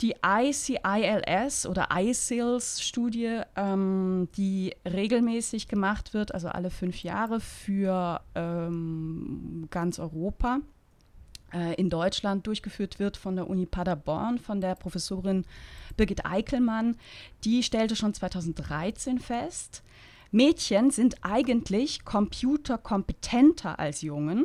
Die 0.00 0.14
ICILS 0.24 1.66
oder 1.66 1.88
ICILS-Studie, 1.92 3.40
ähm, 3.56 4.28
die 4.36 4.74
regelmäßig 4.84 5.66
gemacht 5.66 6.14
wird, 6.14 6.32
also 6.32 6.48
alle 6.48 6.70
fünf 6.70 7.02
Jahre 7.02 7.40
für 7.40 8.20
ähm, 8.36 9.66
ganz 9.70 9.98
Europa, 9.98 10.60
äh, 11.52 11.74
in 11.74 11.90
Deutschland 11.90 12.46
durchgeführt 12.46 13.00
wird 13.00 13.16
von 13.16 13.34
der 13.34 13.50
Uni 13.50 13.66
Paderborn, 13.66 14.38
von 14.38 14.60
der 14.60 14.76
Professorin 14.76 15.44
Birgit 15.96 16.24
Eickelmann, 16.24 16.96
die 17.42 17.64
stellte 17.64 17.96
schon 17.96 18.14
2013 18.14 19.18
fest, 19.18 19.82
Mädchen 20.30 20.90
sind 20.90 21.16
eigentlich 21.22 22.04
computerkompetenter 22.04 23.78
als 23.78 24.02
Jungen 24.02 24.44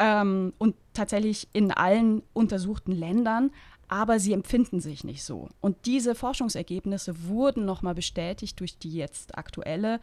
ähm, 0.00 0.54
und 0.58 0.74
tatsächlich 0.94 1.46
in 1.52 1.70
allen 1.70 2.22
untersuchten 2.32 2.92
Ländern, 2.92 3.52
aber 3.86 4.18
sie 4.18 4.32
empfinden 4.32 4.80
sich 4.80 5.04
nicht 5.04 5.22
so. 5.22 5.48
Und 5.60 5.84
diese 5.84 6.14
Forschungsergebnisse 6.14 7.28
wurden 7.28 7.66
nochmal 7.66 7.94
bestätigt 7.94 8.58
durch 8.58 8.78
die 8.78 8.94
jetzt 8.94 9.36
aktuelle 9.36 10.00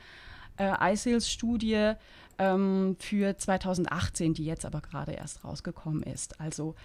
äh, 0.58 0.94
ISILS-Studie 0.94 1.94
ähm, 2.38 2.96
für 3.00 3.38
2018, 3.38 4.36
die 4.36 4.46
jetzt 4.46 4.66
aber 4.66 4.82
gerade 4.82 5.13
erst 5.13 5.44
rausgekommen 5.44 6.04
ist. 6.04 6.39
Also 6.39 6.75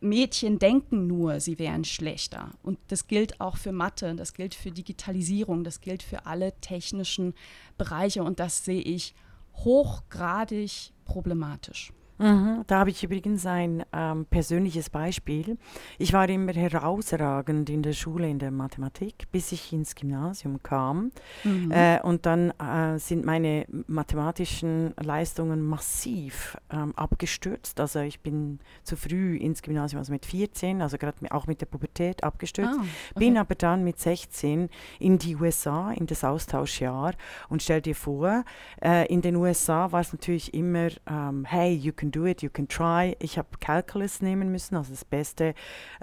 Mädchen 0.00 0.58
denken 0.58 1.06
nur, 1.06 1.38
sie 1.40 1.58
wären 1.58 1.84
schlechter. 1.84 2.50
Und 2.62 2.78
das 2.88 3.06
gilt 3.06 3.40
auch 3.40 3.58
für 3.58 3.72
Mathe, 3.72 4.14
das 4.16 4.34
gilt 4.34 4.54
für 4.54 4.72
Digitalisierung, 4.72 5.62
das 5.62 5.80
gilt 5.80 6.02
für 6.02 6.26
alle 6.26 6.52
technischen 6.60 7.34
Bereiche. 7.78 8.24
Und 8.24 8.40
das 8.40 8.64
sehe 8.64 8.82
ich 8.82 9.14
hochgradig 9.56 10.92
problematisch. 11.04 11.92
Mhm, 12.20 12.64
da 12.66 12.80
habe 12.80 12.90
ich 12.90 13.02
übrigens 13.02 13.46
ein 13.46 13.82
ähm, 13.94 14.26
persönliches 14.26 14.90
Beispiel. 14.90 15.56
Ich 15.98 16.12
war 16.12 16.28
immer 16.28 16.52
herausragend 16.52 17.70
in 17.70 17.82
der 17.82 17.94
Schule 17.94 18.28
in 18.28 18.38
der 18.38 18.50
Mathematik, 18.50 19.24
bis 19.32 19.52
ich 19.52 19.72
ins 19.72 19.94
Gymnasium 19.94 20.62
kam. 20.62 21.12
Mhm. 21.44 21.70
Äh, 21.70 22.00
und 22.02 22.26
dann 22.26 22.50
äh, 22.58 22.98
sind 22.98 23.24
meine 23.24 23.64
mathematischen 23.86 24.92
Leistungen 25.02 25.62
massiv 25.62 26.58
ähm, 26.70 26.92
abgestürzt. 26.94 27.80
Also 27.80 28.00
ich 28.00 28.20
bin 28.20 28.58
zu 28.82 28.96
früh 28.96 29.38
ins 29.38 29.62
Gymnasium, 29.62 30.00
also 30.00 30.12
mit 30.12 30.26
14, 30.26 30.82
also 30.82 30.98
gerade 30.98 31.16
auch 31.30 31.46
mit 31.46 31.62
der 31.62 31.66
Pubertät 31.66 32.22
abgestürzt. 32.22 32.76
Ah, 32.78 32.82
okay. 32.82 33.18
Bin 33.18 33.38
aber 33.38 33.54
dann 33.54 33.82
mit 33.82 33.98
16 33.98 34.68
in 34.98 35.16
die 35.16 35.36
USA, 35.36 35.92
in 35.92 36.06
das 36.06 36.22
Austauschjahr. 36.22 37.14
Und 37.48 37.62
stell 37.62 37.80
dir 37.80 37.94
vor, 37.94 38.44
äh, 38.82 39.06
in 39.06 39.22
den 39.22 39.36
USA 39.36 39.90
war 39.90 40.02
es 40.02 40.12
natürlich 40.12 40.52
immer, 40.52 40.88
ähm, 41.08 41.46
hey, 41.46 41.72
you 41.72 41.92
can 41.92 42.09
do 42.10 42.26
it, 42.26 42.42
you 42.42 42.50
can 42.50 42.68
try. 42.68 43.16
Ich 43.18 43.38
habe 43.38 43.48
Calculus 43.60 44.22
nehmen 44.22 44.50
müssen, 44.50 44.76
also 44.76 44.90
das 44.90 45.04
beste, 45.04 45.54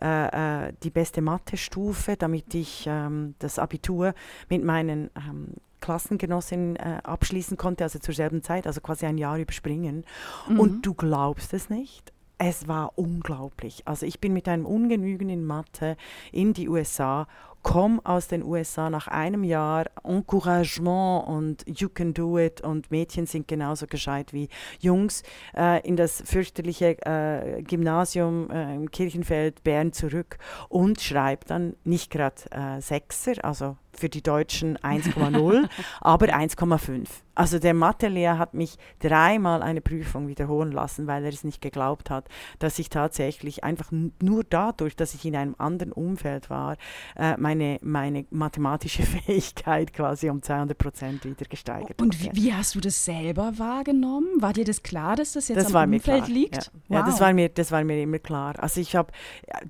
äh, 0.02 0.68
äh, 0.68 0.74
die 0.84 0.90
beste 0.90 1.22
Mathe-Stufe, 1.22 2.16
damit 2.18 2.54
ich 2.54 2.86
ähm, 2.88 3.36
das 3.40 3.60
Abitur 3.60 4.14
mit 4.50 4.64
meinen 4.64 5.10
ähm, 5.16 5.54
Klassengenossinnen 5.82 6.76
äh, 6.76 7.00
abschließen 7.04 7.58
konnte, 7.58 7.84
also 7.84 8.00
zur 8.00 8.14
selben 8.14 8.42
Zeit, 8.42 8.68
also 8.68 8.82
quasi 8.82 9.06
ein 9.06 9.18
Jahr 9.18 9.38
überspringen. 9.38 10.06
Mhm. 10.48 10.60
Und 10.60 10.86
du 10.86 10.94
glaubst 10.94 11.54
es 11.54 11.70
nicht. 11.70 12.12
Es 12.40 12.68
war 12.68 12.94
unglaublich. 12.98 13.84
Also 13.86 14.06
ich 14.06 14.20
bin 14.20 14.34
mit 14.34 14.48
einem 14.48 14.66
Ungenügen 14.66 15.30
in 15.30 15.44
Mathe 15.44 15.98
in 16.32 16.54
die 16.54 16.70
USA 16.70 17.28
komme 17.68 18.00
aus 18.06 18.30
den 18.30 18.46
USA 18.46 18.90
nach 18.90 19.10
einem 19.10 19.44
Jahr 19.44 19.88
Encouragement 20.06 21.28
und 21.28 21.66
You 21.68 21.90
can 21.90 22.14
do 22.14 22.40
it 22.40 22.62
und 22.62 22.92
Mädchen 22.92 23.26
sind 23.26 23.46
genauso 23.46 23.88
gescheit 23.88 24.32
wie 24.32 24.48
Jungs 24.80 25.22
äh, 25.54 25.86
in 25.86 25.98
das 25.98 26.24
fürchterliche 26.26 26.98
äh, 27.06 27.62
Gymnasium 27.64 28.50
äh, 28.52 28.74
im 28.74 28.90
Kirchenfeld 28.90 29.66
Bern 29.66 29.92
zurück 29.92 30.38
und 30.70 31.02
schreibe 31.02 31.46
dann 31.46 31.76
nicht 31.84 32.10
gerade 32.10 32.42
äh, 32.52 32.80
Sechser, 32.80 33.34
also 33.44 33.76
für 34.00 34.10
die 34.10 34.22
Deutschen 34.22 34.78
1,0, 34.78 35.70
aber 36.02 36.28
1,5. 36.28 37.08
Also 37.38 37.60
der 37.60 37.76
Mathelehrer 37.76 38.40
hat 38.40 38.56
mich 38.56 38.78
dreimal 39.00 39.62
eine 39.62 39.80
Prüfung 39.80 40.28
wiederholen 40.28 40.72
lassen, 40.72 41.06
weil 41.06 41.24
er 41.24 41.30
es 41.32 41.44
nicht 41.44 41.62
geglaubt 41.62 42.10
hat, 42.10 42.28
dass 42.58 42.80
ich 42.80 42.90
tatsächlich 42.90 43.64
einfach 43.64 43.92
nur 43.92 44.44
dadurch, 44.44 44.96
dass 44.96 45.14
ich 45.14 45.24
in 45.24 45.36
einem 45.36 45.54
anderen 45.60 45.92
Umfeld 45.92 46.50
war, 46.50 46.78
äh, 47.16 47.38
meine, 47.38 47.78
meine 47.84 48.26
mathematische 48.32 49.04
Fähigkeit 49.28 49.94
quasi 49.94 50.32
um 50.32 50.42
200 50.42 50.76
Prozent 50.76 51.26
wieder 51.26 51.46
gesteigert 51.46 52.02
Und 52.02 52.20
wie, 52.24 52.32
wie, 52.34 52.54
hast 52.54 52.74
du 52.74 52.80
das 52.80 53.06
selber 53.06 53.60
wahrgenommen? 53.60 54.42
War 54.42 54.54
dir 54.54 54.66
das 54.66 54.82
klar, 54.82 55.16
dass 55.16 55.34
das 55.34 55.48
jetzt 55.48 55.58
das 55.58 55.76
am 55.76 55.94
Umfeld 55.94 56.28
liegt? 56.28 56.56
Ja, 56.56 56.72
wow. 56.88 56.98
ja, 56.98 57.04
das, 57.04 57.22
war 57.22 57.34
mir, 57.34 57.50
das 57.50 57.72
war 57.72 57.84
mir 57.84 58.02
immer 58.02 58.20
klar. 58.20 58.56
Also 58.58 58.82
ich 58.82 58.96
habe, 58.96 59.12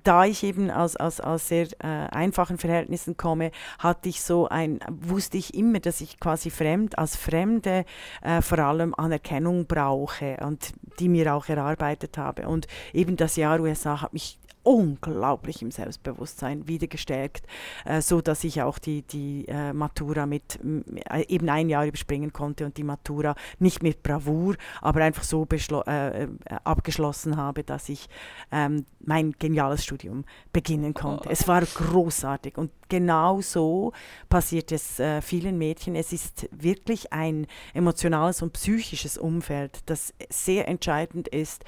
da 0.04 0.24
ich 0.24 0.42
eben 0.42 0.70
aus, 0.70 0.96
aus, 0.96 1.20
aus 1.20 1.48
sehr 1.48 1.66
äh, 1.80 1.86
einfachen 1.86 2.56
Verhältnissen 2.56 3.18
komme, 3.18 3.50
hatte 3.78 4.08
ich 4.08 4.17
so 4.22 4.48
ein, 4.48 4.80
wusste 4.88 5.38
ich 5.38 5.54
immer, 5.54 5.80
dass 5.80 6.00
ich 6.00 6.20
quasi 6.20 6.50
fremd, 6.50 6.98
als 6.98 7.16
Fremd 7.16 7.38
Fremde 7.38 7.84
äh, 8.22 8.42
vor 8.42 8.58
allem 8.58 8.94
Anerkennung 8.94 9.66
brauche 9.66 10.38
und 10.42 10.72
die 10.98 11.08
mir 11.08 11.34
auch 11.34 11.48
erarbeitet 11.48 12.18
habe. 12.18 12.48
Und 12.48 12.66
eben 12.92 13.16
das 13.16 13.36
Jahr 13.36 13.60
USA 13.60 14.00
hat 14.00 14.12
mich 14.12 14.38
unglaublich 14.68 15.62
im 15.62 15.70
Selbstbewusstsein 15.70 16.68
wieder 16.68 16.88
gestärkt, 16.88 17.46
äh, 17.86 18.02
so 18.02 18.20
dass 18.20 18.44
ich 18.44 18.60
auch 18.60 18.78
die, 18.78 19.00
die 19.00 19.48
äh, 19.48 19.72
Matura 19.72 20.26
mit 20.26 20.60
äh, 21.10 21.24
eben 21.26 21.48
ein 21.48 21.70
Jahr 21.70 21.86
überspringen 21.86 22.34
konnte 22.34 22.66
und 22.66 22.76
die 22.76 22.82
Matura 22.82 23.34
nicht 23.58 23.82
mit 23.82 24.02
Bravour, 24.02 24.56
aber 24.82 25.00
einfach 25.02 25.24
so 25.24 25.46
äh, 25.86 26.28
abgeschlossen 26.64 27.38
habe, 27.38 27.64
dass 27.64 27.88
ich 27.88 28.10
ähm, 28.52 28.84
mein 29.00 29.32
geniales 29.38 29.84
Studium 29.84 30.26
beginnen 30.52 30.92
konnte. 30.92 31.30
Oh. 31.30 31.32
Es 31.32 31.48
war 31.48 31.62
großartig 31.62 32.58
und 32.58 32.70
genau 32.90 33.40
so 33.40 33.92
passiert 34.28 34.72
es 34.72 35.00
vielen 35.22 35.58
Mädchen. 35.58 35.94
Es 35.94 36.12
ist 36.12 36.48
wirklich 36.50 37.12
ein 37.12 37.46
emotionales 37.74 38.40
und 38.40 38.54
psychisches 38.54 39.18
Umfeld, 39.18 39.80
das 39.86 40.14
sehr 40.30 40.68
entscheidend 40.68 41.28
ist, 41.28 41.64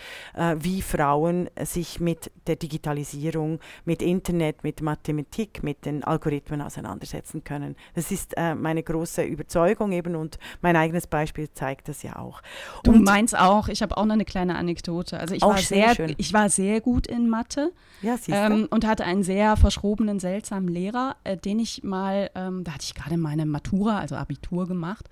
wie 0.57 0.81
Frauen 0.81 1.51
sich 1.63 2.01
mit 2.01 2.31
der 2.47 2.57
Digitalisierung, 2.91 3.61
mit 3.85 4.03
Internet, 4.03 4.65
mit 4.65 4.83
Mathematik, 4.83 5.63
mit 5.63 5.85
den 5.85 6.05
Algorithmen 6.05 6.61
auseinandersetzen 6.61 7.45
können. 7.45 7.77
Das 7.95 8.11
ist 8.11 8.35
äh, 8.37 8.55
meine 8.55 8.83
große 8.83 9.23
Überzeugung 9.23 9.93
eben 9.93 10.17
und 10.17 10.39
mein 10.61 10.77
eigenes 10.77 11.07
Beispiel 11.07 11.49
zeigt 11.53 11.89
das 11.89 12.03
ja 12.03 12.17
auch. 12.17 12.43
Du 12.85 12.93
und 12.93 13.05
meinst 13.05 13.37
auch, 13.37 13.69
ich 13.69 13.83
habe 13.83 13.97
auch 13.97 14.05
noch 14.05 14.15
eine 14.15 14.25
kleine 14.25 14.57
Anekdote. 14.57 15.19
Also 15.19 15.35
ich, 15.35 15.43
war 15.43 15.59
sehr, 15.59 15.95
sehr 15.95 16.11
ich 16.17 16.33
war 16.33 16.49
sehr 16.49 16.81
gut 16.81 17.07
in 17.07 17.29
Mathe 17.29 17.73
ja, 18.03 18.17
ähm, 18.29 18.69
und 18.71 18.87
hatte 18.87 19.05
einen 19.05 19.23
sehr 19.23 19.57
verschrobenen, 19.57 20.21
seltsamen 20.21 20.69
Lehrer 20.69 21.17
äh, 21.25 21.37
den 21.37 21.59
ich 21.59 21.83
mal, 21.83 22.31
ähm, 22.35 22.65
da 22.65 22.73
hatte 22.73 22.85
ich 22.85 22.95
gerade 22.95 23.17
meine 23.17 23.47
Matura, 23.47 23.99
also 23.99 24.17
Abitur 24.17 24.67
gemacht, 24.67 25.09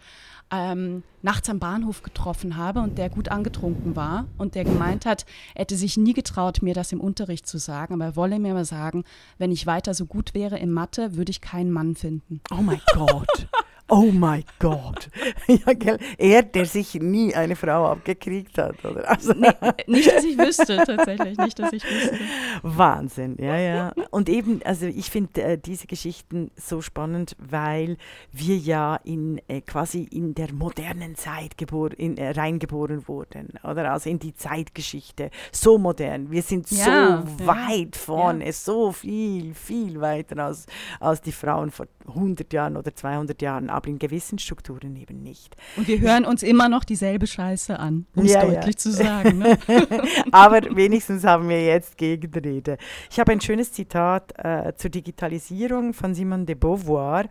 ähm, 0.51 1.03
nachts 1.23 1.51
am 1.51 1.59
Bahnhof 1.59 2.03
getroffen 2.03 2.57
habe 2.57 2.81
und 2.81 2.97
der 2.97 3.11
gut 3.11 3.29
angetrunken 3.29 3.97
war 3.97 4.27
und 4.39 4.55
der 4.55 4.65
gemeint 4.65 5.05
hat, 5.05 5.27
er 5.55 5.63
hätte 5.63 5.77
sich 5.77 5.97
nie 5.97 6.15
getraut, 6.15 6.63
mir 6.63 6.75
das 6.75 6.93
im 6.93 7.01
Unterricht 7.01 7.47
zu 7.47 7.58
sagen, 7.59 7.95
aber 7.95 8.05
er 8.05 8.17
wolle 8.17 8.39
mir 8.39 8.55
mal 8.55 8.65
sagen, 8.65 9.05
wenn 9.39 9.53
ich 9.53 9.67
weiter 9.67 9.95
so 9.95 10.07
gut 10.07 10.35
wäre 10.35 10.59
in 10.59 10.73
Mathe, 10.73 11.17
würde 11.17 11.31
ich 11.31 11.41
keinen 11.41 11.71
Mann 11.71 11.95
finden. 11.95 12.41
Oh 12.51 12.63
mein 12.63 12.81
Gott. 12.95 13.49
Oh 13.91 14.11
mein 14.13 14.45
Gott. 14.59 15.09
ja, 15.47 15.73
gell? 15.73 15.99
Er, 16.19 16.43
der 16.43 16.67
sich 16.67 16.95
nie 16.95 17.35
eine 17.35 17.57
Frau 17.57 17.87
abgekriegt 17.87 18.59
hat, 18.59 18.85
oder? 18.85 19.09
Also 19.09 19.33
nee, 19.33 19.49
nicht, 19.87 20.13
dass 20.13 20.25
ich 20.25 20.37
wüsste, 20.37 20.77
tatsächlich. 20.85 21.39
Nicht, 21.39 21.59
dass 21.59 21.73
ich 21.73 21.83
wüsste. 21.85 22.19
Wahnsinn, 22.63 23.37
ja, 23.41 23.57
ja. 23.57 23.93
Und 24.11 24.29
eben, 24.29 24.61
also 24.65 24.85
ich 24.85 25.11
finde 25.11 25.43
äh, 25.43 25.59
diese 25.59 25.87
Geschichten 25.87 26.51
so 26.55 26.83
spannend, 26.83 27.35
weil 27.39 27.97
wir 28.31 28.59
ja 28.59 28.97
in 29.05 29.41
äh, 29.49 29.63
quasi 29.63 30.03
in 30.03 30.35
der 30.35 30.53
modernen 30.53 31.15
Zeit 31.15 31.57
gebor 31.57 31.91
in, 31.97 32.19
äh, 32.19 32.33
reingeboren 32.33 33.09
wurden, 33.09 33.55
oder? 33.65 33.91
Also 33.93 34.11
in 34.11 34.19
die 34.19 34.35
Zeitgeschichte. 34.35 35.31
So 35.51 35.79
modern. 35.79 36.31
Wir 36.31 36.43
sind 36.43 36.71
ja, 36.71 36.85
so 36.85 36.91
ja. 36.91 37.25
weit 37.47 37.97
vorne, 37.97 38.45
ja. 38.45 38.53
so 38.53 38.93
viel, 38.93 39.55
viel 39.55 39.99
weiter 40.03 40.45
als, 40.45 40.67
als 41.01 41.23
die 41.23 41.33
Frauen 41.33 41.71
vor 41.71 41.87
100 42.07 42.53
Jahren 42.53 42.77
oder 42.77 42.95
200 42.95 43.41
Jahren 43.41 43.71
aber 43.79 43.89
in 43.89 43.99
gewissen 43.99 44.39
Strukturen 44.39 44.95
eben 44.97 45.23
nicht. 45.23 45.57
Und 45.77 45.89
wir 45.89 46.01
hören 46.01 46.25
uns 46.25 46.43
immer 46.43 46.69
noch 46.69 46.85
dieselbe 46.85 47.27
Scheiße 47.27 47.79
an, 47.79 48.07
um 48.15 48.25
es 48.25 48.33
ja, 48.33 48.45
deutlich 48.45 48.75
ja. 48.75 48.79
zu 48.79 48.93
sagen. 48.93 49.39
Ne? 49.39 49.59
aber 50.33 50.61
wenigstens 50.77 51.25
haben 51.25 51.49
wir 51.49 51.65
jetzt 51.65 51.97
Gegenrede. 51.97 52.77
Ich 53.11 53.19
habe 53.19 53.33
ein 53.33 53.41
schönes 53.41 53.73
Zitat 53.73 54.35
äh, 54.37 54.75
zur 54.77 54.91
Digitalisierung 54.91 55.95
von 55.95 56.15
Simone 56.15 56.45
de 56.45 56.55
Beauvoir 56.55 57.25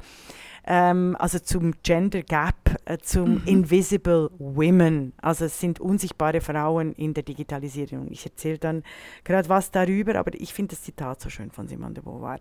ähm, 0.67 1.15
also 1.17 1.39
zum 1.39 1.73
Gender 1.81 2.21
Gap, 2.21 2.75
äh, 2.85 2.97
zum 2.97 3.35
mhm. 3.35 3.41
Invisible 3.45 4.29
Women. 4.37 5.13
Also 5.21 5.45
es 5.45 5.59
sind 5.59 5.79
unsichtbare 5.79 6.41
Frauen 6.41 6.93
in 6.93 7.13
der 7.13 7.23
Digitalisierung. 7.23 8.11
Ich 8.11 8.25
erzähle 8.25 8.57
dann 8.57 8.83
gerade 9.23 9.47
was 9.49 9.71
darüber, 9.71 10.15
aber 10.15 10.33
ich 10.35 10.53
finde 10.53 10.75
das 10.75 10.83
Zitat 10.83 11.21
so 11.21 11.29
schön 11.29 11.51
von 11.51 11.67
Simone 11.67 11.93
de 11.93 12.03
Beauvoir. 12.03 12.39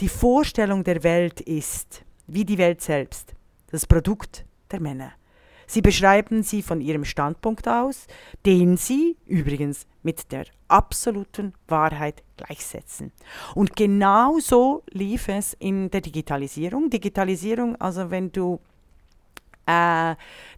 Die 0.00 0.08
Vorstellung 0.08 0.84
der 0.84 1.02
Welt 1.02 1.40
ist, 1.40 2.04
wie 2.28 2.44
die 2.44 2.58
Welt 2.58 2.80
selbst, 2.80 3.34
das 3.74 3.86
Produkt 3.86 4.44
der 4.70 4.80
Männer. 4.80 5.10
Sie 5.66 5.80
beschreiben 5.80 6.44
sie 6.44 6.62
von 6.62 6.80
ihrem 6.80 7.04
Standpunkt 7.04 7.66
aus, 7.66 8.06
den 8.46 8.76
sie 8.76 9.16
übrigens 9.26 9.86
mit 10.02 10.30
der 10.30 10.44
absoluten 10.68 11.54
Wahrheit 11.66 12.22
gleichsetzen. 12.36 13.10
Und 13.54 13.74
genau 13.74 14.38
so 14.38 14.84
lief 14.90 15.28
es 15.28 15.54
in 15.54 15.90
der 15.90 16.02
Digitalisierung. 16.02 16.88
Digitalisierung, 16.88 17.74
also 17.80 18.10
wenn 18.12 18.30
du 18.30 18.60
äh, 19.66 20.14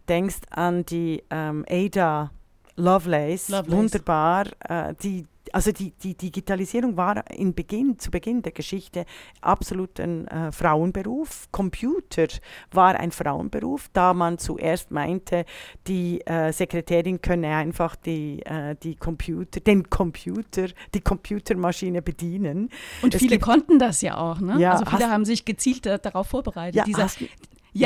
denkst 0.07 0.41
an 0.51 0.85
die 0.85 1.23
ähm, 1.31 1.65
Ada 1.67 2.29
Lovelace, 2.75 3.49
Lovelace. 3.49 3.71
wunderbar, 3.71 4.45
äh, 4.69 4.93
die 5.01 5.25
also 5.53 5.71
die, 5.71 5.91
die 5.91 6.15
Digitalisierung 6.15 6.97
war 6.97 7.29
in 7.31 7.53
Beginn, 7.53 7.99
zu 7.99 8.11
Beginn 8.11 8.41
der 8.41 8.51
Geschichte 8.51 9.05
absolut 9.41 9.99
ein 9.99 10.27
äh, 10.27 10.51
Frauenberuf. 10.51 11.47
Computer 11.51 12.27
war 12.71 12.95
ein 12.95 13.11
Frauenberuf, 13.11 13.89
da 13.93 14.13
man 14.13 14.37
zuerst 14.37 14.91
meinte, 14.91 15.45
die 15.87 16.21
äh, 16.25 16.51
Sekretärin 16.51 17.21
könne 17.21 17.55
einfach 17.55 17.95
die, 17.95 18.41
äh, 18.45 18.75
die 18.81 18.95
Computer, 18.95 19.59
den 19.59 19.89
Computer, 19.89 20.67
die 20.93 21.01
Computermaschine 21.01 22.01
bedienen. 22.01 22.69
Und 23.01 23.15
es 23.15 23.21
viele 23.21 23.39
konnten 23.39 23.79
das 23.79 24.01
ja 24.01 24.17
auch, 24.17 24.39
ne? 24.39 24.59
Ja, 24.59 24.73
also 24.73 24.85
viele 24.85 25.09
haben 25.09 25.25
sich 25.25 25.45
gezielt 25.45 25.85
darauf 25.85 26.27
vorbereitet. 26.27 26.75
Ja, 26.75 26.83
Dieser, 26.83 27.07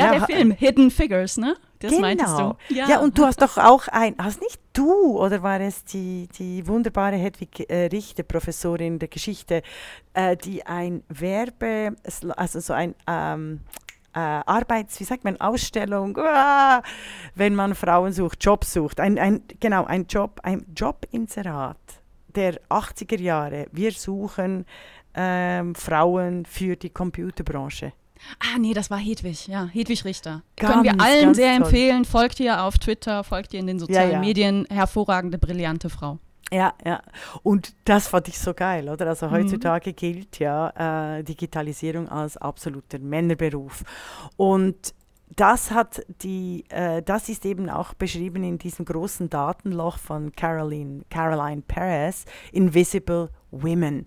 hast, 0.00 0.12
ja, 0.12 0.26
der 0.26 0.26
Film, 0.26 0.50
Hidden 0.52 0.90
Figures, 0.90 1.36
ne? 1.36 1.56
Das 1.78 1.90
genau. 1.90 2.02
meintest 2.02 2.38
du. 2.38 2.54
Ja. 2.68 2.88
ja, 2.88 3.00
und 3.00 3.18
du 3.18 3.24
hast 3.24 3.42
doch 3.42 3.58
auch 3.58 3.88
ein, 3.88 4.14
hast 4.18 4.40
nicht 4.40 4.60
du 4.72 5.18
oder 5.18 5.42
war 5.42 5.60
es 5.60 5.84
die, 5.84 6.28
die 6.38 6.66
wunderbare 6.66 7.16
Hedwig 7.16 7.68
äh, 7.68 7.86
Richter, 7.86 8.22
Professorin 8.22 8.98
der 8.98 9.08
Geschichte, 9.08 9.62
äh, 10.14 10.36
die 10.36 10.64
ein 10.64 11.02
Werbe, 11.08 11.96
also 12.36 12.60
so 12.60 12.72
ein, 12.72 12.94
ähm, 13.08 13.60
äh, 14.14 14.18
Arbeits, 14.18 15.00
wie 15.00 15.04
sagt 15.04 15.24
man, 15.24 15.40
Ausstellung, 15.40 16.16
uh, 16.16 16.82
wenn 17.34 17.54
man 17.54 17.74
Frauen 17.74 18.12
sucht, 18.12 18.44
Jobs 18.44 18.72
sucht. 18.72 19.00
Ein, 19.00 19.18
ein, 19.18 19.42
genau, 19.58 19.84
ein 19.84 20.06
Job, 20.06 20.40
ein 20.42 20.66
Jobinserat 20.76 21.78
der 22.34 22.60
80er 22.68 23.20
Jahre. 23.20 23.66
Wir 23.72 23.92
suchen 23.92 24.66
ähm, 25.14 25.74
Frauen 25.74 26.44
für 26.46 26.76
die 26.76 26.90
Computerbranche. 26.90 27.92
Ah, 28.38 28.58
nee, 28.58 28.74
das 28.74 28.90
war 28.90 28.98
Hedwig, 28.98 29.46
ja, 29.48 29.66
Hedwig 29.66 30.04
Richter. 30.04 30.42
Ganz, 30.56 30.72
Können 30.72 30.84
wir 30.84 31.00
allen 31.00 31.34
sehr 31.34 31.56
toll. 31.56 31.64
empfehlen. 31.64 32.04
Folgt 32.04 32.40
ihr 32.40 32.62
auf 32.62 32.78
Twitter, 32.78 33.24
folgt 33.24 33.54
ihr 33.54 33.60
in 33.60 33.66
den 33.66 33.78
sozialen 33.78 34.10
ja, 34.10 34.14
ja. 34.14 34.20
Medien. 34.20 34.66
Hervorragende, 34.70 35.38
brillante 35.38 35.90
Frau. 35.90 36.18
Ja, 36.52 36.74
ja. 36.84 37.02
Und 37.42 37.74
das 37.84 38.08
fand 38.08 38.28
ich 38.28 38.38
so 38.38 38.52
geil, 38.52 38.88
oder? 38.88 39.06
Also 39.06 39.26
mhm. 39.26 39.32
heutzutage 39.32 39.90
mhm. 39.90 39.96
gilt 39.96 40.38
ja 40.38 41.16
äh, 41.16 41.24
Digitalisierung 41.24 42.08
als 42.08 42.36
absoluter 42.36 42.98
Männerberuf. 42.98 43.82
Und 44.36 44.94
das 45.36 45.70
hat 45.70 46.02
die, 46.22 46.64
äh, 46.68 47.02
das 47.02 47.30
ist 47.30 47.46
eben 47.46 47.70
auch 47.70 47.94
beschrieben 47.94 48.44
in 48.44 48.58
diesem 48.58 48.84
großen 48.84 49.30
Datenloch 49.30 49.96
von 49.96 50.32
Caroline, 50.32 51.04
Caroline 51.08 51.62
Perez, 51.62 52.26
Invisible 52.52 53.30
Women. 53.50 54.06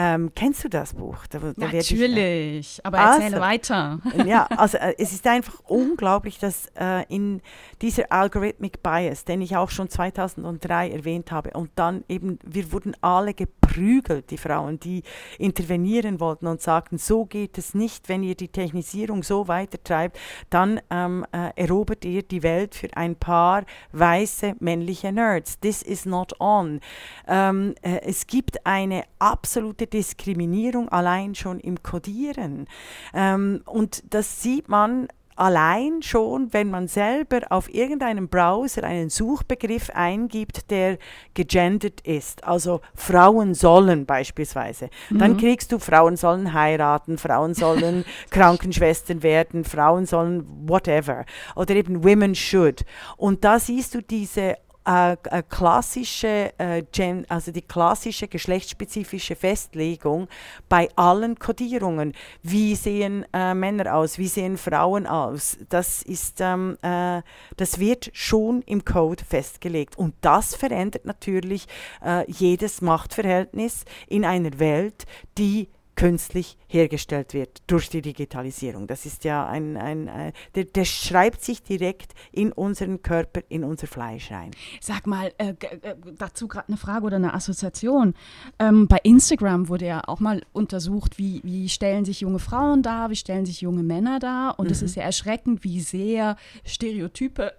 Ähm, 0.00 0.30
kennst 0.32 0.62
du 0.62 0.68
das 0.68 0.94
Buch? 0.94 1.26
Da, 1.28 1.40
da 1.40 1.52
Natürlich, 1.56 2.76
ich, 2.76 2.78
äh, 2.78 2.82
aber 2.84 2.98
erzähle 2.98 3.24
also, 3.24 3.40
weiter. 3.40 3.98
ja, 4.26 4.46
also 4.56 4.78
äh, 4.78 4.94
es 4.96 5.12
ist 5.12 5.26
einfach 5.26 5.58
unglaublich, 5.66 6.38
dass 6.38 6.66
äh, 6.78 7.04
in 7.08 7.42
dieser 7.82 8.12
Algorithmic 8.12 8.80
Bias, 8.80 9.24
den 9.24 9.42
ich 9.42 9.56
auch 9.56 9.70
schon 9.70 9.88
2003 9.88 10.90
erwähnt 10.90 11.32
habe, 11.32 11.50
und 11.50 11.70
dann 11.74 12.04
eben, 12.08 12.38
wir 12.44 12.70
wurden 12.70 12.94
alle 13.00 13.34
geprügelt, 13.68 14.30
die 14.30 14.38
Frauen, 14.38 14.80
die 14.80 15.02
intervenieren 15.38 16.20
wollten 16.20 16.46
und 16.46 16.60
sagten, 16.60 16.98
so 16.98 17.24
geht 17.24 17.58
es 17.58 17.74
nicht, 17.74 18.08
wenn 18.08 18.22
ihr 18.22 18.34
die 18.34 18.48
Technisierung 18.48 19.22
so 19.22 19.48
weitertreibt, 19.48 20.18
dann 20.50 20.80
ähm, 20.90 21.26
äh, 21.32 21.50
erobert 21.56 22.04
ihr 22.04 22.22
die 22.22 22.42
Welt 22.42 22.74
für 22.74 22.88
ein 22.96 23.16
paar 23.16 23.64
weiße 23.92 24.54
männliche 24.60 25.12
Nerds. 25.12 25.60
This 25.60 25.82
is 25.82 26.06
not 26.06 26.40
on. 26.40 26.80
Ähm, 27.26 27.74
äh, 27.82 28.00
es 28.02 28.26
gibt 28.26 28.66
eine 28.66 29.04
absolute 29.18 29.86
Diskriminierung 29.86 30.88
allein 30.88 31.34
schon 31.34 31.60
im 31.60 31.82
Codieren. 31.82 32.66
Ähm, 33.14 33.62
und 33.66 34.02
das 34.12 34.42
sieht 34.42 34.68
man 34.68 35.08
allein 35.38 36.02
schon, 36.02 36.52
wenn 36.52 36.70
man 36.70 36.88
selber 36.88 37.40
auf 37.50 37.72
irgendeinem 37.72 38.28
Browser 38.28 38.84
einen 38.84 39.10
Suchbegriff 39.10 39.90
eingibt, 39.90 40.70
der 40.70 40.98
gegendert 41.34 42.00
ist, 42.02 42.44
also 42.44 42.80
Frauen 42.94 43.54
sollen 43.54 44.06
beispielsweise, 44.06 44.90
mhm. 45.10 45.18
dann 45.18 45.36
kriegst 45.36 45.72
du 45.72 45.78
Frauen 45.78 46.16
sollen 46.16 46.52
heiraten, 46.52 47.18
Frauen 47.18 47.54
sollen 47.54 48.04
Krankenschwestern 48.30 49.22
werden, 49.22 49.64
Frauen 49.64 50.06
sollen 50.06 50.44
whatever 50.68 51.24
oder 51.54 51.74
eben 51.74 52.04
Women 52.04 52.34
should. 52.34 52.84
Und 53.16 53.44
da 53.44 53.58
siehst 53.58 53.94
du 53.94 54.02
diese 54.02 54.56
äh, 54.88 55.12
äh, 55.12 55.42
klassische, 55.46 56.54
äh, 56.56 56.82
Gen, 56.92 57.26
also 57.28 57.52
die 57.52 57.60
klassische 57.60 58.26
geschlechtsspezifische 58.26 59.36
Festlegung 59.36 60.28
bei 60.70 60.88
allen 60.96 61.38
Kodierungen. 61.38 62.14
Wie 62.42 62.74
sehen 62.74 63.26
äh, 63.34 63.52
Männer 63.52 63.94
aus? 63.94 64.16
Wie 64.16 64.28
sehen 64.28 64.56
Frauen 64.56 65.06
aus? 65.06 65.58
Das 65.68 66.02
ist, 66.02 66.40
ähm, 66.40 66.78
äh, 66.80 67.20
das 67.58 67.78
wird 67.78 68.10
schon 68.14 68.62
im 68.62 68.82
Code 68.82 69.22
festgelegt 69.22 69.98
und 69.98 70.14
das 70.22 70.54
verändert 70.54 71.04
natürlich 71.04 71.66
äh, 72.02 72.24
jedes 72.30 72.80
Machtverhältnis 72.80 73.84
in 74.06 74.24
einer 74.24 74.58
Welt, 74.58 75.04
die 75.36 75.68
künstlich 75.98 76.56
hergestellt 76.68 77.34
wird 77.34 77.60
durch 77.66 77.88
die 77.88 78.02
Digitalisierung. 78.02 78.86
Das 78.86 79.04
ist 79.04 79.24
ja 79.24 79.48
ein, 79.48 79.76
ein, 79.76 80.08
ein 80.08 80.32
der, 80.54 80.62
der, 80.62 80.84
schreibt 80.84 81.42
sich 81.42 81.60
direkt 81.60 82.14
in 82.30 82.52
unseren 82.52 83.02
Körper, 83.02 83.40
in 83.48 83.64
unser 83.64 83.88
Fleisch 83.88 84.30
rein. 84.30 84.52
Sag 84.80 85.08
mal, 85.08 85.32
äh, 85.38 85.54
äh, 85.58 85.96
dazu 86.16 86.46
gerade 86.46 86.68
eine 86.68 86.76
Frage 86.76 87.04
oder 87.04 87.16
eine 87.16 87.34
Assoziation. 87.34 88.14
Ähm, 88.60 88.86
bei 88.86 88.98
Instagram 89.02 89.68
wurde 89.68 89.86
ja 89.86 90.02
auch 90.06 90.20
mal 90.20 90.42
untersucht, 90.52 91.18
wie, 91.18 91.40
wie 91.42 91.68
stellen 91.68 92.04
sich 92.04 92.20
junge 92.20 92.38
Frauen 92.38 92.84
dar, 92.84 93.10
wie 93.10 93.16
stellen 93.16 93.44
sich 93.44 93.60
junge 93.60 93.82
Männer 93.82 94.20
dar. 94.20 94.56
Und 94.60 94.70
es 94.70 94.82
mhm. 94.82 94.86
ist 94.86 94.94
ja 94.94 95.02
erschreckend, 95.02 95.64
wie 95.64 95.80
sehr 95.80 96.36
Stereotype 96.64 97.54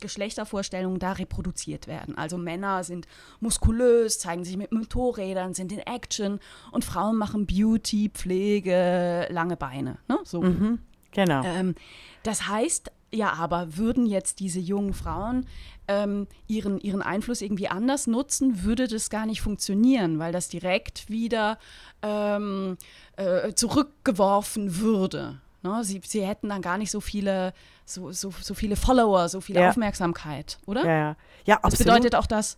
Geschlechtervorstellungen 0.00 0.98
da 0.98 1.12
reproduziert 1.12 1.86
werden. 1.86 2.16
Also 2.16 2.36
Männer 2.38 2.84
sind 2.84 3.06
muskulös, 3.40 4.18
zeigen 4.18 4.44
sich 4.44 4.56
mit 4.56 4.72
Motorrädern, 4.72 5.54
sind 5.54 5.72
in 5.72 5.80
Action 5.80 6.40
und 6.72 6.84
Frauen 6.84 7.16
machen 7.16 7.46
Beauty, 7.46 8.10
Pflege, 8.12 9.26
lange 9.30 9.56
Beine. 9.56 9.98
Ne? 10.08 10.18
So. 10.24 10.42
Mhm, 10.42 10.78
genau. 11.12 11.42
Ähm, 11.44 11.74
das 12.22 12.48
heißt 12.48 12.90
ja 13.12 13.32
aber, 13.32 13.76
würden 13.76 14.06
jetzt 14.06 14.40
diese 14.40 14.60
jungen 14.60 14.94
Frauen 14.94 15.46
ähm, 15.88 16.26
ihren, 16.46 16.80
ihren 16.80 17.02
Einfluss 17.02 17.42
irgendwie 17.42 17.68
anders 17.68 18.06
nutzen, 18.06 18.62
würde 18.62 18.86
das 18.86 19.10
gar 19.10 19.26
nicht 19.26 19.40
funktionieren, 19.40 20.18
weil 20.18 20.32
das 20.32 20.48
direkt 20.48 21.08
wieder 21.08 21.58
ähm, 22.02 22.76
äh, 23.16 23.52
zurückgeworfen 23.54 24.78
würde. 24.78 25.40
Ne? 25.62 25.84
Sie, 25.84 26.00
sie 26.04 26.26
hätten 26.26 26.48
dann 26.48 26.62
gar 26.62 26.78
nicht 26.78 26.90
so 26.90 27.00
viele, 27.00 27.52
so, 27.84 28.12
so, 28.12 28.32
so 28.40 28.54
viele 28.54 28.76
Follower, 28.76 29.28
so 29.28 29.40
viel 29.40 29.56
ja. 29.56 29.68
Aufmerksamkeit, 29.68 30.58
oder? 30.66 30.84
Ja, 30.84 30.90
ja. 30.90 31.16
ja 31.44 31.54
absolut. 31.56 31.72
Das 31.72 31.78
bedeutet 31.80 32.14
auch 32.14 32.26
das. 32.26 32.56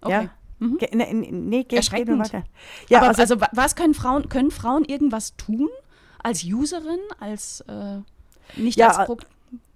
Okay. 0.00 0.24
Ja. 0.24 0.30
Mhm. 0.58 0.78
Nee, 0.92 1.12
nee, 1.12 1.64
geht, 1.64 1.78
Erschreckend. 1.78 2.18
Weiter. 2.18 2.44
Ja, 2.88 2.98
Aber 2.98 3.08
also, 3.08 3.22
also, 3.22 3.40
was 3.52 3.76
können 3.76 3.94
Frauen, 3.94 4.28
können 4.28 4.50
Frauen 4.50 4.84
irgendwas 4.84 5.36
tun 5.36 5.68
als 6.22 6.44
Userin, 6.44 7.00
als 7.20 7.60
äh, 7.62 7.98
nicht 8.56 8.78
ja, 8.78 8.88
als 8.88 9.06
Pro 9.06 9.18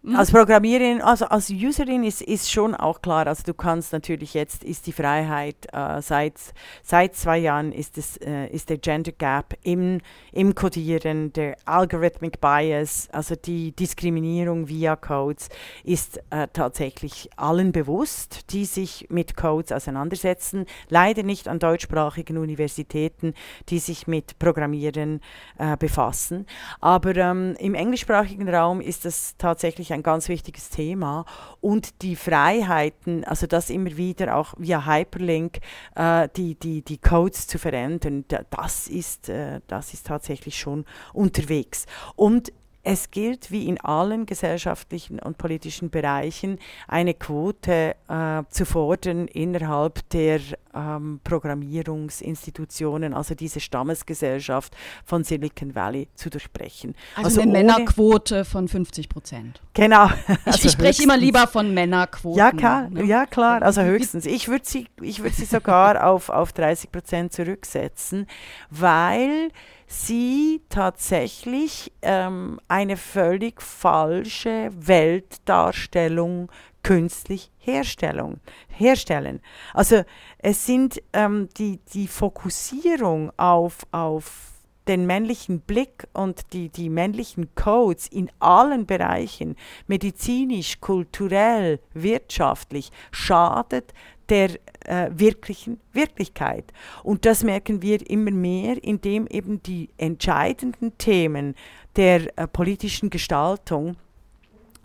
Mhm. 0.02 0.16
Als 0.16 0.30
Programmiererin, 0.30 1.02
also 1.02 1.26
als 1.26 1.50
Userin 1.50 2.04
ist, 2.04 2.22
ist 2.22 2.50
schon 2.50 2.74
auch 2.74 3.02
klar, 3.02 3.26
also 3.26 3.42
du 3.44 3.52
kannst 3.52 3.92
natürlich 3.92 4.32
jetzt, 4.32 4.64
ist 4.64 4.86
die 4.86 4.92
Freiheit, 4.92 5.66
äh, 5.74 6.00
seit, 6.00 6.36
seit 6.82 7.14
zwei 7.16 7.36
Jahren 7.36 7.70
ist, 7.70 7.98
es, 7.98 8.16
äh, 8.16 8.46
ist 8.46 8.70
der 8.70 8.78
Gender 8.78 9.12
Gap 9.12 9.58
im, 9.62 10.00
im 10.32 10.54
Codieren, 10.54 11.34
der 11.34 11.54
Algorithmic 11.66 12.40
Bias, 12.40 13.10
also 13.12 13.34
die 13.36 13.72
Diskriminierung 13.72 14.68
via 14.68 14.96
Codes, 14.96 15.50
ist 15.84 16.18
äh, 16.30 16.48
tatsächlich 16.50 17.28
allen 17.36 17.70
bewusst, 17.70 18.52
die 18.52 18.64
sich 18.64 19.06
mit 19.10 19.36
Codes 19.36 19.70
auseinandersetzen. 19.70 20.64
Leider 20.88 21.24
nicht 21.24 21.46
an 21.46 21.58
deutschsprachigen 21.58 22.38
Universitäten, 22.38 23.34
die 23.68 23.78
sich 23.78 24.06
mit 24.06 24.38
Programmieren 24.38 25.20
äh, 25.58 25.76
befassen. 25.76 26.46
Aber 26.80 27.14
ähm, 27.16 27.54
im 27.58 27.74
englischsprachigen 27.74 28.48
Raum 28.48 28.80
ist 28.80 29.04
das 29.04 29.34
tatsächlich 29.36 29.89
ein 29.92 30.03
ganz 30.03 30.29
wichtiges 30.29 30.70
Thema. 30.70 31.24
Und 31.61 32.03
die 32.03 32.16
Freiheiten, 32.16 33.24
also 33.24 33.46
das 33.46 33.70
immer 33.70 33.96
wieder 33.96 34.37
auch 34.37 34.55
via 34.59 34.87
Hyperlink, 34.87 35.59
äh, 35.94 36.29
die, 36.37 36.55
die, 36.55 36.83
die 36.83 36.98
Codes 36.98 37.46
zu 37.46 37.59
verändern, 37.59 38.24
das 38.50 38.88
ist, 38.88 39.29
äh, 39.29 39.61
das 39.66 39.94
ist 39.94 40.07
tatsächlich 40.07 40.59
schon 40.59 40.85
unterwegs. 41.12 41.87
Und 42.16 42.53
es 42.83 43.11
gilt 43.11 43.50
wie 43.50 43.68
in 43.68 43.79
allen 43.81 44.24
gesellschaftlichen 44.26 45.18
und 45.18 45.37
politischen 45.37 45.90
Bereichen 45.90 46.59
eine 46.88 47.14
Quote 47.14 47.94
äh, 48.09 48.42
zu 48.48 48.64
fordern 48.64 49.29
innerhalb 49.29 50.09
der 50.11 50.40
ähm, 50.74 51.20
Programmierungsinstitutionen, 51.24 53.14
also 53.14 53.35
diese 53.35 53.61
Stammesgesellschaft 53.61 54.76
von 55.04 55.24
Silicon 55.24 55.74
Valley 55.74 56.09
zu 56.14 56.30
durchbrechen. 56.30 56.94
Also, 57.16 57.28
also 57.28 57.40
eine 57.42 57.52
Männerquote 57.52 58.44
von 58.44 58.68
50 58.68 59.09
Prozent. 59.09 59.61
Genau. 59.74 60.09
Also 60.44 60.61
ich, 60.61 60.64
ich 60.66 60.72
spreche 60.72 61.02
immer 61.02 61.16
lieber 61.16 61.46
von 61.46 61.74
Männerquoten. 61.74 62.38
Ja, 62.38 62.50
klar, 62.50 62.88
ne? 62.88 63.04
ja, 63.04 63.26
klar 63.26 63.62
also 63.62 63.83
höchstens. 63.83 64.26
Ich 64.26 64.48
würde 64.48 64.64
sie, 64.64 64.87
würd 64.96 65.35
sie 65.35 65.44
sogar 65.44 66.04
auf, 66.09 66.28
auf 66.28 66.52
30 66.52 66.90
Prozent 66.90 67.33
zurücksetzen, 67.33 68.26
weil 68.70 69.50
sie 69.87 70.62
tatsächlich 70.68 71.92
ähm, 72.02 72.61
eine 72.68 72.96
völlig 72.96 73.61
falsche 73.61 74.70
Weltdarstellung 74.72 76.50
künstlich 76.83 77.50
Herstellung, 77.61 78.40
herstellen. 78.68 79.40
Also 79.75 80.03
es 80.38 80.66
sind 80.66 81.03
ähm, 81.12 81.49
die, 81.57 81.79
die 81.92 82.09
Fokussierung 82.09 83.33
auf, 83.37 83.87
auf 83.92 84.51
den 84.88 85.07
männlichen 85.07 85.61
Blick 85.61 86.09
und 86.14 86.53
die, 86.53 86.68
die 86.68 86.88
männlichen 86.88 87.55
Codes 87.55 88.09
in 88.09 88.31
allen 88.40 88.87
Bereichen, 88.87 89.57
medizinisch, 89.87 90.81
kulturell, 90.81 91.81
wirtschaftlich, 91.92 92.90
schadet 93.12 93.92
der 94.31 94.51
äh, 94.87 95.11
wirklichen 95.12 95.81
Wirklichkeit. 95.92 96.73
Und 97.03 97.27
das 97.27 97.44
merken 97.44 97.83
wir 97.83 98.09
immer 98.09 98.31
mehr, 98.31 98.83
indem 98.83 99.27
eben 99.27 99.62
die 99.62 99.90
entscheidenden 99.99 100.96
Themen 100.99 101.55
der 101.96 102.37
äh, 102.38 102.46
politischen 102.46 103.11
Gestaltung 103.11 103.96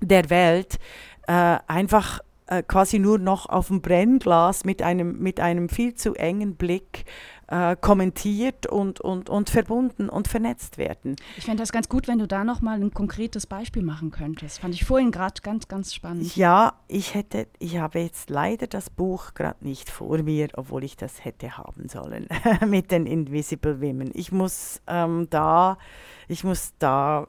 der 0.01 0.29
Welt 0.29 0.77
äh, 1.27 1.57
einfach 1.67 2.19
äh, 2.47 2.63
quasi 2.63 2.99
nur 2.99 3.17
noch 3.17 3.47
auf 3.47 3.67
dem 3.67 3.81
Brennglas 3.81 4.65
mit 4.65 4.81
einem, 4.81 5.19
mit 5.19 5.39
einem 5.39 5.69
viel 5.69 5.95
zu 5.95 6.13
engen 6.13 6.55
Blick 6.55 7.05
äh, 7.47 7.75
kommentiert 7.75 8.67
und, 8.67 8.99
und, 9.01 9.29
und 9.29 9.49
verbunden 9.49 10.09
und 10.09 10.27
vernetzt 10.27 10.77
werden. 10.77 11.15
Ich 11.37 11.45
fände 11.45 11.61
das 11.61 11.71
ganz 11.71 11.89
gut, 11.89 12.07
wenn 12.07 12.19
du 12.19 12.27
da 12.27 12.43
nochmal 12.43 12.81
ein 12.81 12.91
konkretes 12.91 13.47
Beispiel 13.47 13.83
machen 13.83 14.11
könntest. 14.11 14.59
Fand 14.59 14.73
ich 14.73 14.85
vorhin 14.85 15.11
gerade 15.11 15.41
ganz, 15.41 15.67
ganz 15.67 15.93
spannend. 15.93 16.35
Ja, 16.35 16.73
ich 16.87 17.13
hätte, 17.13 17.47
ich 17.59 17.77
habe 17.77 17.99
jetzt 17.99 18.29
leider 18.29 18.67
das 18.67 18.89
Buch 18.89 19.33
gerade 19.33 19.63
nicht 19.63 19.89
vor 19.89 20.17
mir, 20.19 20.47
obwohl 20.53 20.83
ich 20.83 20.97
das 20.97 21.23
hätte 21.23 21.57
haben 21.57 21.87
sollen 21.89 22.27
mit 22.67 22.91
den 22.91 23.05
Invisible 23.05 23.81
Women. 23.81 24.11
Ich 24.13 24.31
muss 24.31 24.81
ähm, 24.87 25.27
da, 25.29 25.77
ich 26.27 26.43
muss 26.43 26.73
da 26.79 27.27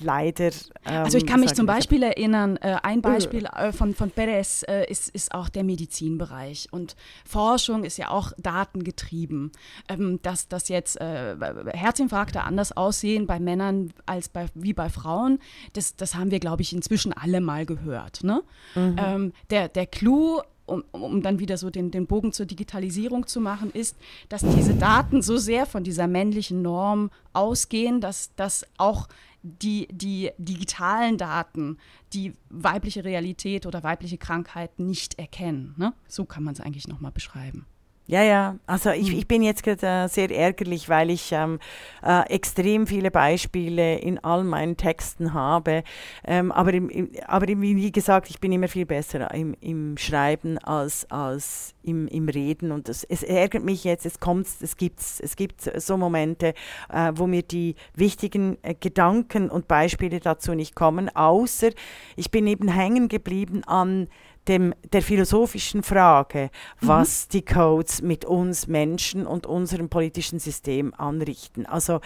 leider. 0.00 0.46
Ähm, 0.46 1.04
also 1.04 1.18
ich 1.18 1.26
kann 1.26 1.40
mich 1.40 1.54
zum 1.54 1.66
Beispiel 1.66 2.02
erinnern, 2.02 2.56
äh, 2.56 2.76
ein 2.82 3.02
Beispiel 3.02 3.46
äh, 3.46 3.72
von, 3.72 3.94
von 3.94 4.10
Perez 4.10 4.64
äh, 4.68 4.90
ist, 4.90 5.08
ist 5.10 5.34
auch 5.34 5.48
der 5.48 5.64
Medizinbereich. 5.64 6.68
Und 6.70 6.96
Forschung 7.24 7.84
ist 7.84 7.96
ja 7.96 8.10
auch 8.10 8.32
datengetrieben. 8.38 9.52
Ähm, 9.88 10.20
dass, 10.22 10.48
dass 10.48 10.68
jetzt 10.68 11.00
äh, 11.00 11.36
Herzinfarkte 11.72 12.42
anders 12.42 12.76
aussehen 12.76 13.26
bei 13.26 13.38
Männern 13.38 13.92
als 14.06 14.28
bei, 14.28 14.46
wie 14.54 14.72
bei 14.72 14.88
Frauen, 14.88 15.38
das, 15.72 15.96
das 15.96 16.14
haben 16.14 16.30
wir, 16.30 16.40
glaube 16.40 16.62
ich, 16.62 16.72
inzwischen 16.72 17.12
alle 17.12 17.40
mal 17.40 17.66
gehört. 17.66 18.24
Ne? 18.24 18.42
Mhm. 18.74 18.96
Ähm, 18.98 19.32
der, 19.50 19.68
der 19.68 19.86
Clou 19.86 20.40
um, 20.66 20.82
um 20.92 21.22
dann 21.22 21.38
wieder 21.38 21.58
so 21.58 21.70
den, 21.70 21.90
den 21.90 22.06
Bogen 22.06 22.32
zur 22.32 22.46
Digitalisierung 22.46 23.26
zu 23.26 23.40
machen, 23.40 23.70
ist, 23.70 23.96
dass 24.28 24.42
diese 24.42 24.74
Daten 24.74 25.22
so 25.22 25.36
sehr 25.36 25.66
von 25.66 25.84
dieser 25.84 26.06
männlichen 26.06 26.62
Norm 26.62 27.10
ausgehen, 27.32 28.00
dass 28.00 28.30
das 28.36 28.66
auch 28.78 29.08
die, 29.44 29.86
die 29.92 30.30
digitalen 30.38 31.18
Daten 31.18 31.76
die 32.14 32.34
weibliche 32.48 33.04
Realität 33.04 33.66
oder 33.66 33.82
weibliche 33.82 34.16
Krankheit 34.16 34.78
nicht 34.78 35.18
erkennen. 35.18 35.74
Ne? 35.76 35.92
So 36.08 36.24
kann 36.24 36.42
man 36.42 36.54
es 36.54 36.60
eigentlich 36.60 36.88
nochmal 36.88 37.12
beschreiben. 37.12 37.66
Ja, 38.06 38.22
ja, 38.22 38.58
also 38.66 38.90
ich, 38.90 39.08
hm. 39.08 39.18
ich 39.18 39.26
bin 39.26 39.42
jetzt 39.42 39.62
gerade 39.62 39.86
äh, 39.86 40.08
sehr 40.08 40.30
ärgerlich, 40.30 40.90
weil 40.90 41.08
ich 41.08 41.32
ähm, 41.32 41.58
äh, 42.02 42.28
extrem 42.28 42.86
viele 42.86 43.10
Beispiele 43.10 43.96
in 43.96 44.22
all 44.22 44.44
meinen 44.44 44.76
Texten 44.76 45.32
habe. 45.32 45.84
Ähm, 46.22 46.52
aber, 46.52 46.74
im, 46.74 46.90
im, 46.90 47.10
aber 47.26 47.48
im, 47.48 47.62
wie 47.62 47.92
gesagt, 47.92 48.28
ich 48.28 48.40
bin 48.40 48.52
immer 48.52 48.68
viel 48.68 48.84
besser 48.84 49.32
im, 49.32 49.56
im 49.62 49.96
Schreiben 49.96 50.58
als, 50.58 51.10
als 51.10 51.74
im, 51.82 52.06
im 52.08 52.28
Reden. 52.28 52.72
Und 52.72 52.90
das, 52.90 53.04
es 53.04 53.22
ärgert 53.22 53.64
mich 53.64 53.84
jetzt, 53.84 54.04
es 54.04 54.20
kommt, 54.20 54.48
es 54.60 54.76
gibt, 54.76 55.00
es 55.00 55.34
gibt 55.34 55.62
so 55.62 55.96
Momente, 55.96 56.52
äh, 56.92 57.12
wo 57.14 57.26
mir 57.26 57.42
die 57.42 57.74
wichtigen 57.94 58.58
äh, 58.60 58.74
Gedanken 58.74 59.48
und 59.48 59.66
Beispiele 59.66 60.20
dazu 60.20 60.52
nicht 60.52 60.74
kommen, 60.74 61.08
außer 61.16 61.70
ich 62.16 62.30
bin 62.30 62.46
eben 62.46 62.68
hängen 62.68 63.08
geblieben 63.08 63.64
an 63.64 64.08
dem, 64.48 64.74
der 64.92 65.02
philosophischen 65.02 65.82
Frage, 65.82 66.50
mhm. 66.80 66.88
was 66.88 67.28
die 67.28 67.44
Codes 67.44 68.02
mit 68.02 68.24
uns 68.24 68.66
Menschen 68.66 69.26
und 69.26 69.46
unserem 69.46 69.88
politischen 69.88 70.38
System 70.38 70.92
anrichten. 70.94 71.66
Also 71.66 72.00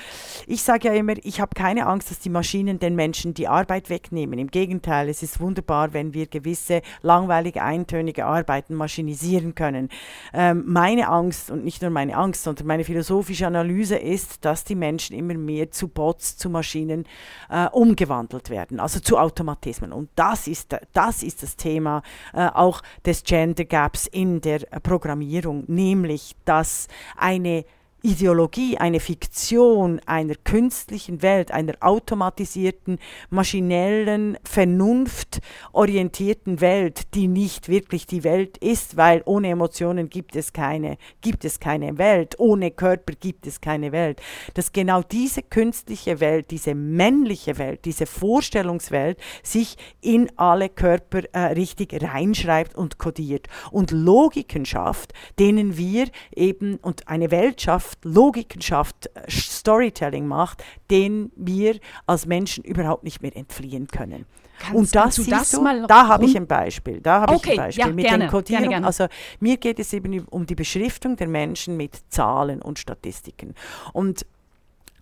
ich 0.46 0.62
sage 0.62 0.88
ja 0.88 0.94
immer, 0.94 1.14
ich 1.22 1.40
habe 1.40 1.54
keine 1.54 1.86
Angst, 1.86 2.10
dass 2.10 2.18
die 2.20 2.30
Maschinen 2.30 2.78
den 2.78 2.94
Menschen 2.94 3.34
die 3.34 3.48
Arbeit 3.48 3.90
wegnehmen. 3.90 4.38
Im 4.38 4.48
Gegenteil, 4.48 5.08
es 5.08 5.22
ist 5.22 5.40
wunderbar, 5.40 5.92
wenn 5.92 6.14
wir 6.14 6.26
gewisse 6.26 6.82
langweilige, 7.02 7.62
eintönige 7.62 8.26
Arbeiten 8.26 8.74
maschinisieren 8.74 9.54
können. 9.54 9.88
Ähm, 10.32 10.64
meine 10.66 11.08
Angst, 11.08 11.50
und 11.50 11.64
nicht 11.64 11.82
nur 11.82 11.90
meine 11.90 12.16
Angst, 12.16 12.44
sondern 12.44 12.66
meine 12.66 12.84
philosophische 12.84 13.46
Analyse 13.46 13.96
ist, 13.96 14.44
dass 14.44 14.64
die 14.64 14.74
Menschen 14.74 15.16
immer 15.16 15.34
mehr 15.34 15.70
zu 15.70 15.88
Bots, 15.88 16.36
zu 16.36 16.50
Maschinen 16.50 17.04
äh, 17.50 17.66
umgewandelt 17.68 18.50
werden, 18.50 18.80
also 18.80 19.00
zu 19.00 19.18
Automatismen. 19.18 19.92
Und 19.92 20.10
das 20.14 20.46
ist, 20.46 20.76
das 20.92 21.22
ist 21.22 21.42
das 21.42 21.56
Thema, 21.56 22.02
äh, 22.32 22.46
auch 22.46 22.82
des 23.04 23.22
Gender 23.24 23.64
Gaps 23.64 24.06
in 24.06 24.40
der 24.40 24.60
Programmierung, 24.82 25.64
nämlich 25.66 26.34
dass 26.44 26.88
eine 27.16 27.64
Ideologie, 28.02 28.76
eine 28.78 29.00
Fiktion 29.00 30.00
einer 30.06 30.36
künstlichen 30.44 31.20
Welt, 31.20 31.50
einer 31.50 31.74
automatisierten, 31.80 33.00
maschinellen, 33.28 34.38
vernunftorientierten 34.44 36.60
Welt, 36.60 37.12
die 37.14 37.26
nicht 37.26 37.68
wirklich 37.68 38.06
die 38.06 38.22
Welt 38.22 38.56
ist, 38.58 38.96
weil 38.96 39.22
ohne 39.24 39.48
Emotionen 39.48 40.08
gibt 40.08 40.36
es 40.36 40.52
keine, 40.52 40.96
gibt 41.22 41.44
es 41.44 41.58
keine 41.58 41.98
Welt, 41.98 42.38
ohne 42.38 42.70
Körper 42.70 43.14
gibt 43.14 43.48
es 43.48 43.60
keine 43.60 43.90
Welt. 43.90 44.22
Dass 44.54 44.70
genau 44.70 45.02
diese 45.02 45.42
künstliche 45.42 46.20
Welt, 46.20 46.52
diese 46.52 46.76
männliche 46.76 47.58
Welt, 47.58 47.84
diese 47.84 48.06
Vorstellungswelt 48.06 49.18
sich 49.42 49.76
in 50.00 50.30
alle 50.36 50.68
Körper 50.68 51.22
äh, 51.32 51.54
richtig 51.54 52.00
reinschreibt 52.00 52.76
und 52.76 52.98
kodiert 52.98 53.48
und 53.72 53.90
Logiken 53.90 54.64
schafft, 54.64 55.14
denen 55.40 55.76
wir 55.76 56.06
eben 56.34 56.76
und 56.76 57.08
eine 57.08 57.32
Welt 57.32 57.60
schafft, 57.60 57.87
schafft, 57.88 58.04
Logiken 58.04 58.60
schafft, 58.60 59.06
äh, 59.14 59.30
Storytelling 59.30 60.26
macht, 60.26 60.62
den 60.90 61.30
wir 61.36 61.78
als 62.06 62.26
Menschen 62.26 62.64
überhaupt 62.64 63.04
nicht 63.04 63.22
mehr 63.22 63.36
entfliehen 63.36 63.86
können. 63.88 64.26
Kannst, 64.58 64.74
und 64.74 64.94
das, 64.94 65.14
du 65.14 65.24
das 65.24 65.50
du, 65.52 65.60
mal 65.60 65.86
da 65.86 66.08
habe 66.08 66.24
ich 66.24 66.36
ein 66.36 66.48
Beispiel. 66.48 67.00
Da 67.00 67.20
habe 67.20 67.34
okay, 67.34 67.52
ich 67.52 67.60
ein 67.60 67.66
Beispiel 67.66 67.86
ja, 67.86 67.92
mit 67.92 68.06
gerne, 68.06 68.24
den 68.24 68.30
Codierung. 68.30 68.62
Gerne, 68.62 68.74
gerne. 68.74 68.86
Also 68.86 69.06
mir 69.38 69.56
geht 69.56 69.78
es 69.78 69.92
eben 69.92 70.24
um 70.30 70.46
die 70.46 70.56
Beschriftung 70.56 71.14
der 71.14 71.28
Menschen 71.28 71.76
mit 71.76 71.96
Zahlen 72.08 72.60
und 72.60 72.78
Statistiken. 72.78 73.54
Und 73.92 74.26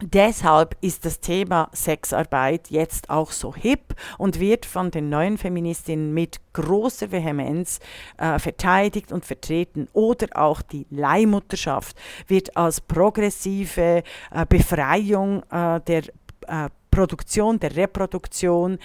Deshalb 0.03 0.77
ist 0.83 1.07
das 1.07 1.21
Thema 1.21 1.71
Sexarbeit 1.73 2.69
jetzt 2.71 3.09
auch 3.09 3.31
so 3.31 3.55
hip 3.55 3.95
und 4.19 4.39
wird 4.41 4.67
von 4.67 4.91
den 4.91 5.09
neuen 5.09 5.39
Feministinnen 5.39 6.13
mit 6.13 6.39
großer 6.53 7.13
Vehemenz 7.13 7.81
äh, 8.19 8.39
verteidigt 8.39 9.11
und 9.11 9.25
vertreten. 9.25 9.89
Oder 9.95 10.29
auch 10.35 10.61
die 10.61 10.87
Leihmutterschaft 10.91 11.97
wird 12.27 12.55
als 12.59 12.83
progressive 12.83 14.03
äh, 14.33 14.47
Befreiung 14.47 15.43
äh, 15.51 15.81
der 15.81 16.03
äh, 16.47 16.69
Produktion, 16.91 17.59
der 17.59 17.77
Reproduktion 17.77 18.79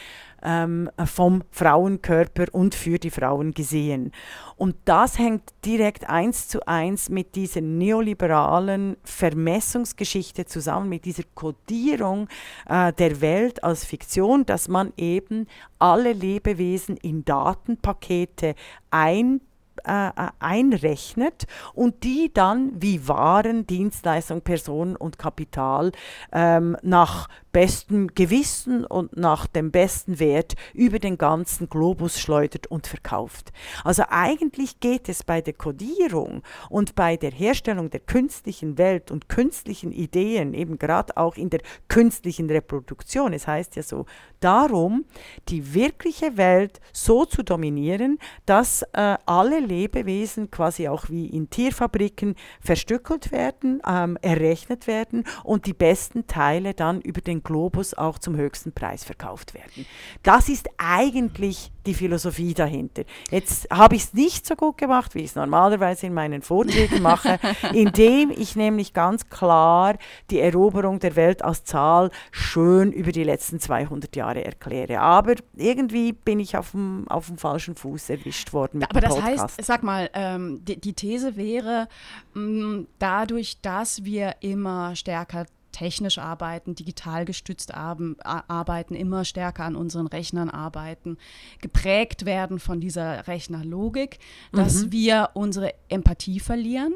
ähm, 0.44 0.90
vom 1.06 1.44
Frauenkörper 1.52 2.46
und 2.52 2.76
für 2.76 3.00
die 3.00 3.10
Frauen 3.10 3.54
gesehen. 3.54 4.12
Und 4.58 4.76
das 4.86 5.18
hängt 5.18 5.44
direkt 5.66 6.10
eins 6.10 6.48
zu 6.48 6.66
eins 6.68 7.10
mit 7.10 7.36
dieser 7.36 7.62
neoliberalen 7.62 8.98
Vermessungsgeschichte 9.04 10.46
zusammen, 10.46 10.90
mit 10.90 11.06
dieser 11.06 11.24
Kodierung 11.36 12.28
äh, 12.68 12.94
der 12.94 13.22
Welt 13.22 13.64
als 13.64 13.86
Fiktion, 13.86 14.46
dass 14.46 14.68
man 14.68 14.94
eben 14.98 15.48
alle 15.80 16.14
Lebewesen 16.14 16.98
in 16.98 17.26
Datenpakete 17.26 18.56
ein 18.92 19.42
äh, 19.86 20.10
äh, 20.10 20.12
einrechnet 20.40 21.48
und 21.74 22.04
die 22.04 22.32
dann 22.32 22.72
wie 22.76 23.08
Waren, 23.08 23.66
Dienstleistungen, 23.66 24.44
Personen 24.44 24.96
und 24.96 25.18
Kapital 25.18 25.92
ähm, 26.32 26.78
nach 26.84 27.30
bestem 27.52 28.08
Gewissen 28.14 28.86
und 28.86 29.16
nach 29.18 29.48
dem 29.48 29.72
besten 29.72 30.20
Wert 30.20 30.56
über 30.74 31.00
den 31.00 31.18
ganzen 31.18 31.70
Globus 31.70 32.20
schleudert 32.20 32.68
und 32.68 32.88
verkauft. 32.88 33.52
Also 33.84 34.04
eigentlich 34.10 34.80
geht 34.80 35.10
es 35.10 35.24
bei 35.24 35.42
der 35.42 35.54
Kodierung 35.54 36.44
und 36.70 36.96
bei 36.96 37.18
der 37.18 37.32
Herstellung 37.32 37.90
der 37.90 38.00
künstlichen 38.00 38.78
Welt 38.78 39.12
und 39.12 39.30
künstlichen 39.30 39.92
Ideen, 39.92 40.54
eben 40.54 40.80
gerade 40.80 41.18
auch 41.18 41.36
in 41.36 41.50
der 41.50 41.62
künstlichen 41.88 42.50
Reproduktion, 42.50 43.34
es 43.34 43.48
heißt 43.48 43.76
ja 43.76 43.84
so, 43.84 44.06
darum, 44.40 45.06
die 45.50 45.74
wirkliche 45.74 46.38
Welt 46.38 46.80
so 46.92 47.26
zu 47.26 47.44
dominieren, 47.44 48.18
dass 48.46 48.82
äh, 48.94 49.18
alle 49.26 49.60
Lebewesen 49.60 50.52
quasi 50.52 50.88
auch 50.88 51.10
wie 51.10 51.28
in 51.28 51.50
Tierfabriken 51.50 52.36
verstückelt 52.60 53.32
werden, 53.32 53.82
ähm, 53.88 54.18
errechnet 54.22 54.88
werden 54.88 55.26
und 55.44 55.66
die 55.66 55.74
besten 55.74 56.28
Teile 56.28 56.74
dann 56.74 57.02
über 57.02 57.22
den 57.22 57.41
Globus 57.42 57.94
auch 57.94 58.20
zum 58.20 58.36
höchsten 58.36 58.72
Preis 58.72 59.04
verkauft 59.04 59.54
werden. 59.54 59.86
Das 60.24 60.50
ist 60.50 60.70
eigentlich 60.78 61.72
die 61.86 61.94
Philosophie 61.94 62.54
dahinter. 62.54 63.04
Jetzt 63.32 63.68
habe 63.72 63.96
ich 63.96 64.04
es 64.04 64.14
nicht 64.14 64.46
so 64.46 64.56
gut 64.56 64.78
gemacht, 64.78 65.16
wie 65.16 65.20
ich 65.20 65.32
es 65.32 65.36
normalerweise 65.36 66.08
in 66.08 66.14
meinen 66.14 66.42
Vorträgen 66.42 67.02
mache, 67.02 67.40
indem 67.74 68.32
ich 68.32 68.56
nämlich 68.56 68.94
ganz 68.94 69.30
klar 69.30 69.98
die 70.30 70.40
Eroberung 70.40 71.00
der 71.00 71.16
Welt 71.16 71.44
als 71.44 71.64
Zahl 71.64 72.12
schön 72.32 72.92
über 72.92 73.12
die 73.12 73.24
letzten 73.24 73.60
200 73.60 74.16
Jahre 74.16 74.46
erkläre. 74.46 75.00
Aber 75.00 75.36
irgendwie 75.56 76.14
bin 76.14 76.40
ich 76.40 76.56
auf 76.56 76.72
dem, 76.72 77.08
auf 77.08 77.28
dem 77.28 77.38
falschen 77.38 77.76
Fuß 77.76 78.10
erwischt 78.12 78.54
worden. 78.54 78.80
Mit 78.80 78.90
Aber 78.92 79.02
das 79.02 79.16
Podcast. 79.16 79.58
heißt, 79.58 79.66
sag 79.66 79.84
mal, 79.84 80.10
ähm, 80.14 80.64
die, 80.64 80.80
die, 80.80 80.94
These 80.94 81.36
wäre, 81.36 81.88
mh, 82.34 82.42
mm, 82.42 82.88
dadurch, 83.00 83.60
dass 83.62 84.04
wir 84.04 84.36
immer 84.42 84.96
stärker 84.96 85.46
technisch 85.72 86.18
arbeiten, 86.18 86.76
digital 86.76 87.26
gestützt 87.26 87.74
arbeiten, 87.74 88.96
immer 88.96 89.26
stärker 89.26 89.64
an 89.64 89.76
unseren 89.76 90.08
Rechnern 90.08 90.50
arbeiten, 90.50 91.18
geprägt 91.62 92.26
werden 92.26 92.60
von 92.60 92.80
dieser 92.80 93.28
Rechnerlogik, 93.28 94.20
dass 94.52 94.86
mhm. 94.86 94.92
wir 94.92 95.30
unsere 95.34 95.74
Empathie 95.90 96.40
verlieren 96.40 96.94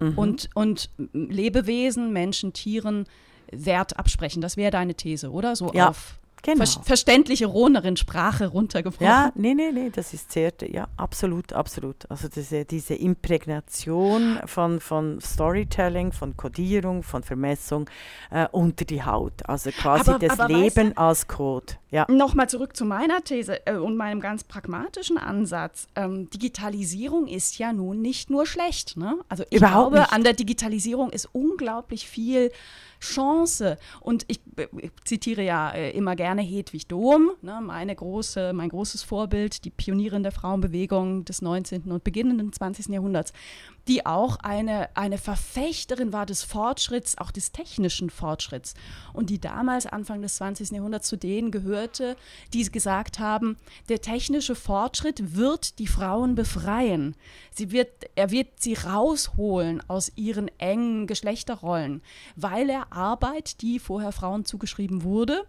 mhm. 0.00 0.18
und, 0.18 0.50
und 0.54 0.90
Lebewesen, 1.12 2.12
Menschen, 2.12 2.52
Tieren 2.52 3.06
Wert 3.50 3.98
absprechen. 3.98 4.42
Das 4.42 4.56
wäre 4.56 4.70
deine 4.70 4.94
These, 4.94 5.30
oder? 5.30 5.56
So 5.56 5.72
ja. 5.72 5.88
auf 5.88 6.18
Genau. 6.42 6.64
ver 6.64 6.82
verständliche 6.84 7.46
Ronerin-Sprache 7.46 8.46
runtergebrochen. 8.48 9.06
Ja, 9.06 9.32
nee, 9.34 9.54
nee, 9.54 9.70
nee, 9.72 9.90
das 9.90 10.14
ist 10.14 10.30
sehr, 10.32 10.52
ja, 10.70 10.86
absolut, 10.96 11.52
absolut. 11.52 12.10
Also 12.10 12.28
diese, 12.28 12.64
diese 12.64 12.94
Imprägnation 12.94 14.38
von, 14.46 14.80
von 14.80 15.20
Storytelling, 15.20 16.12
von 16.12 16.36
Codierung, 16.36 17.02
von 17.02 17.22
Vermessung 17.22 17.88
äh, 18.30 18.46
unter 18.52 18.84
die 18.84 19.02
Haut. 19.02 19.32
Also 19.48 19.70
quasi 19.70 20.10
Aber- 20.10 20.18
das 20.18 20.38
aber 20.38 20.48
Leben 20.52 20.88
weißt 20.90 20.98
als 20.98 21.26
Code. 21.28 21.74
Ja. 21.90 22.06
Nochmal 22.10 22.48
zurück 22.50 22.76
zu 22.76 22.84
meiner 22.84 23.22
These 23.24 23.66
äh, 23.66 23.76
und 23.76 23.96
meinem 23.96 24.20
ganz 24.20 24.44
pragmatischen 24.44 25.16
Ansatz. 25.16 25.86
Ähm, 25.96 26.28
Digitalisierung 26.30 27.26
ist 27.26 27.58
ja 27.58 27.72
nun 27.72 28.02
nicht 28.02 28.28
nur 28.30 28.44
schlecht. 28.46 28.96
Ne? 28.96 29.16
Also 29.28 29.44
ich 29.50 29.56
Überhaupt 29.58 29.92
glaube, 29.92 30.00
nicht. 30.00 30.12
an 30.12 30.22
der 30.22 30.34
Digitalisierung 30.34 31.10
ist 31.10 31.28
unglaublich 31.32 32.06
viel 32.08 32.52
Chance. 33.00 33.78
Und 34.00 34.24
ich, 34.28 34.40
ich 34.78 34.90
zitiere 35.04 35.42
ja 35.42 35.70
äh, 35.70 35.90
immer 35.90 36.16
gerne 36.16 36.42
Hedwig 36.42 36.86
Dohm, 36.88 37.30
ne? 37.42 37.60
meine 37.62 37.94
große, 37.94 38.52
mein 38.52 38.68
großes 38.68 39.02
Vorbild, 39.02 39.64
die 39.64 39.70
Pionierin 39.70 40.22
der 40.22 40.32
Frauenbewegung 40.32 41.24
des 41.24 41.42
19. 41.42 41.90
und 41.92 42.04
beginnenden 42.04 42.52
20. 42.52 42.88
Jahrhunderts, 42.88 43.32
die 43.88 44.04
auch 44.04 44.36
eine, 44.36 44.94
eine 44.96 45.18
Verfechterin 45.18 46.12
war 46.12 46.26
des 46.26 46.44
Fortschritts, 46.44 47.18
auch 47.18 47.30
des 47.30 47.52
technischen 47.52 48.10
Fortschritts. 48.10 48.74
Und 49.14 49.30
die 49.30 49.40
damals, 49.40 49.86
Anfang 49.86 50.20
des 50.20 50.36
20. 50.36 50.70
Jahrhunderts, 50.70 51.08
zu 51.08 51.16
denen 51.16 51.50
gehörte, 51.50 52.16
die 52.52 52.68
gesagt 52.70 53.18
haben, 53.18 53.56
der 53.88 54.02
technische 54.02 54.54
Fortschritt 54.54 55.36
wird 55.36 55.78
die 55.78 55.86
Frauen 55.86 56.34
befreien. 56.34 57.16
Sie 57.50 57.72
wird, 57.72 57.88
er 58.14 58.30
wird 58.30 58.60
sie 58.60 58.74
rausholen 58.74 59.82
aus 59.88 60.12
ihren 60.16 60.48
engen 60.58 61.06
Geschlechterrollen, 61.06 62.02
weil 62.36 62.68
er 62.68 62.92
Arbeit, 62.92 63.62
die 63.62 63.78
vorher 63.78 64.12
Frauen 64.12 64.44
zugeschrieben 64.44 65.02
wurde, 65.02 65.46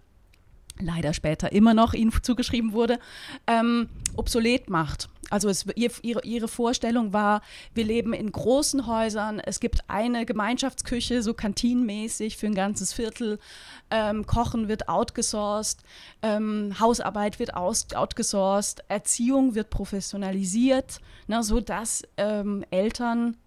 leider 0.80 1.14
später 1.14 1.52
immer 1.52 1.74
noch 1.74 1.94
ihnen 1.94 2.12
zugeschrieben 2.22 2.74
wurde, 2.74 3.00
ähm, 3.48 3.90
obsolet 4.16 4.70
macht. 4.70 5.10
Also 5.30 5.48
es, 5.48 5.66
ihr, 5.76 5.92
ihre, 6.02 6.24
ihre 6.24 6.48
Vorstellung 6.48 7.14
war, 7.14 7.42
wir 7.76 7.84
leben 7.84 8.14
in 8.14 8.32
großen 8.32 8.88
Häusern, 8.88 9.40
es 9.40 9.60
gibt 9.60 9.82
eine 9.88 10.26
Gemeinschaftsküche, 10.26 11.22
so 11.22 11.34
kantinenmäßig 11.34 12.38
für 12.38 12.48
ein 12.48 12.56
ganzes 12.56 12.94
Viertel, 12.94 13.38
ähm, 13.92 14.26
Kochen 14.26 14.68
wird 14.68 14.90
outgesourced, 14.90 15.84
ähm, 16.24 16.76
Hausarbeit 16.80 17.40
wird 17.40 17.54
aus, 17.54 17.88
outgesourced, 17.94 18.84
Erziehung 18.88 19.54
wird 19.54 19.70
professionalisiert, 19.70 21.00
ne, 21.28 21.44
sodass 21.44 22.04
ähm, 22.18 22.66
Eltern 22.72 23.38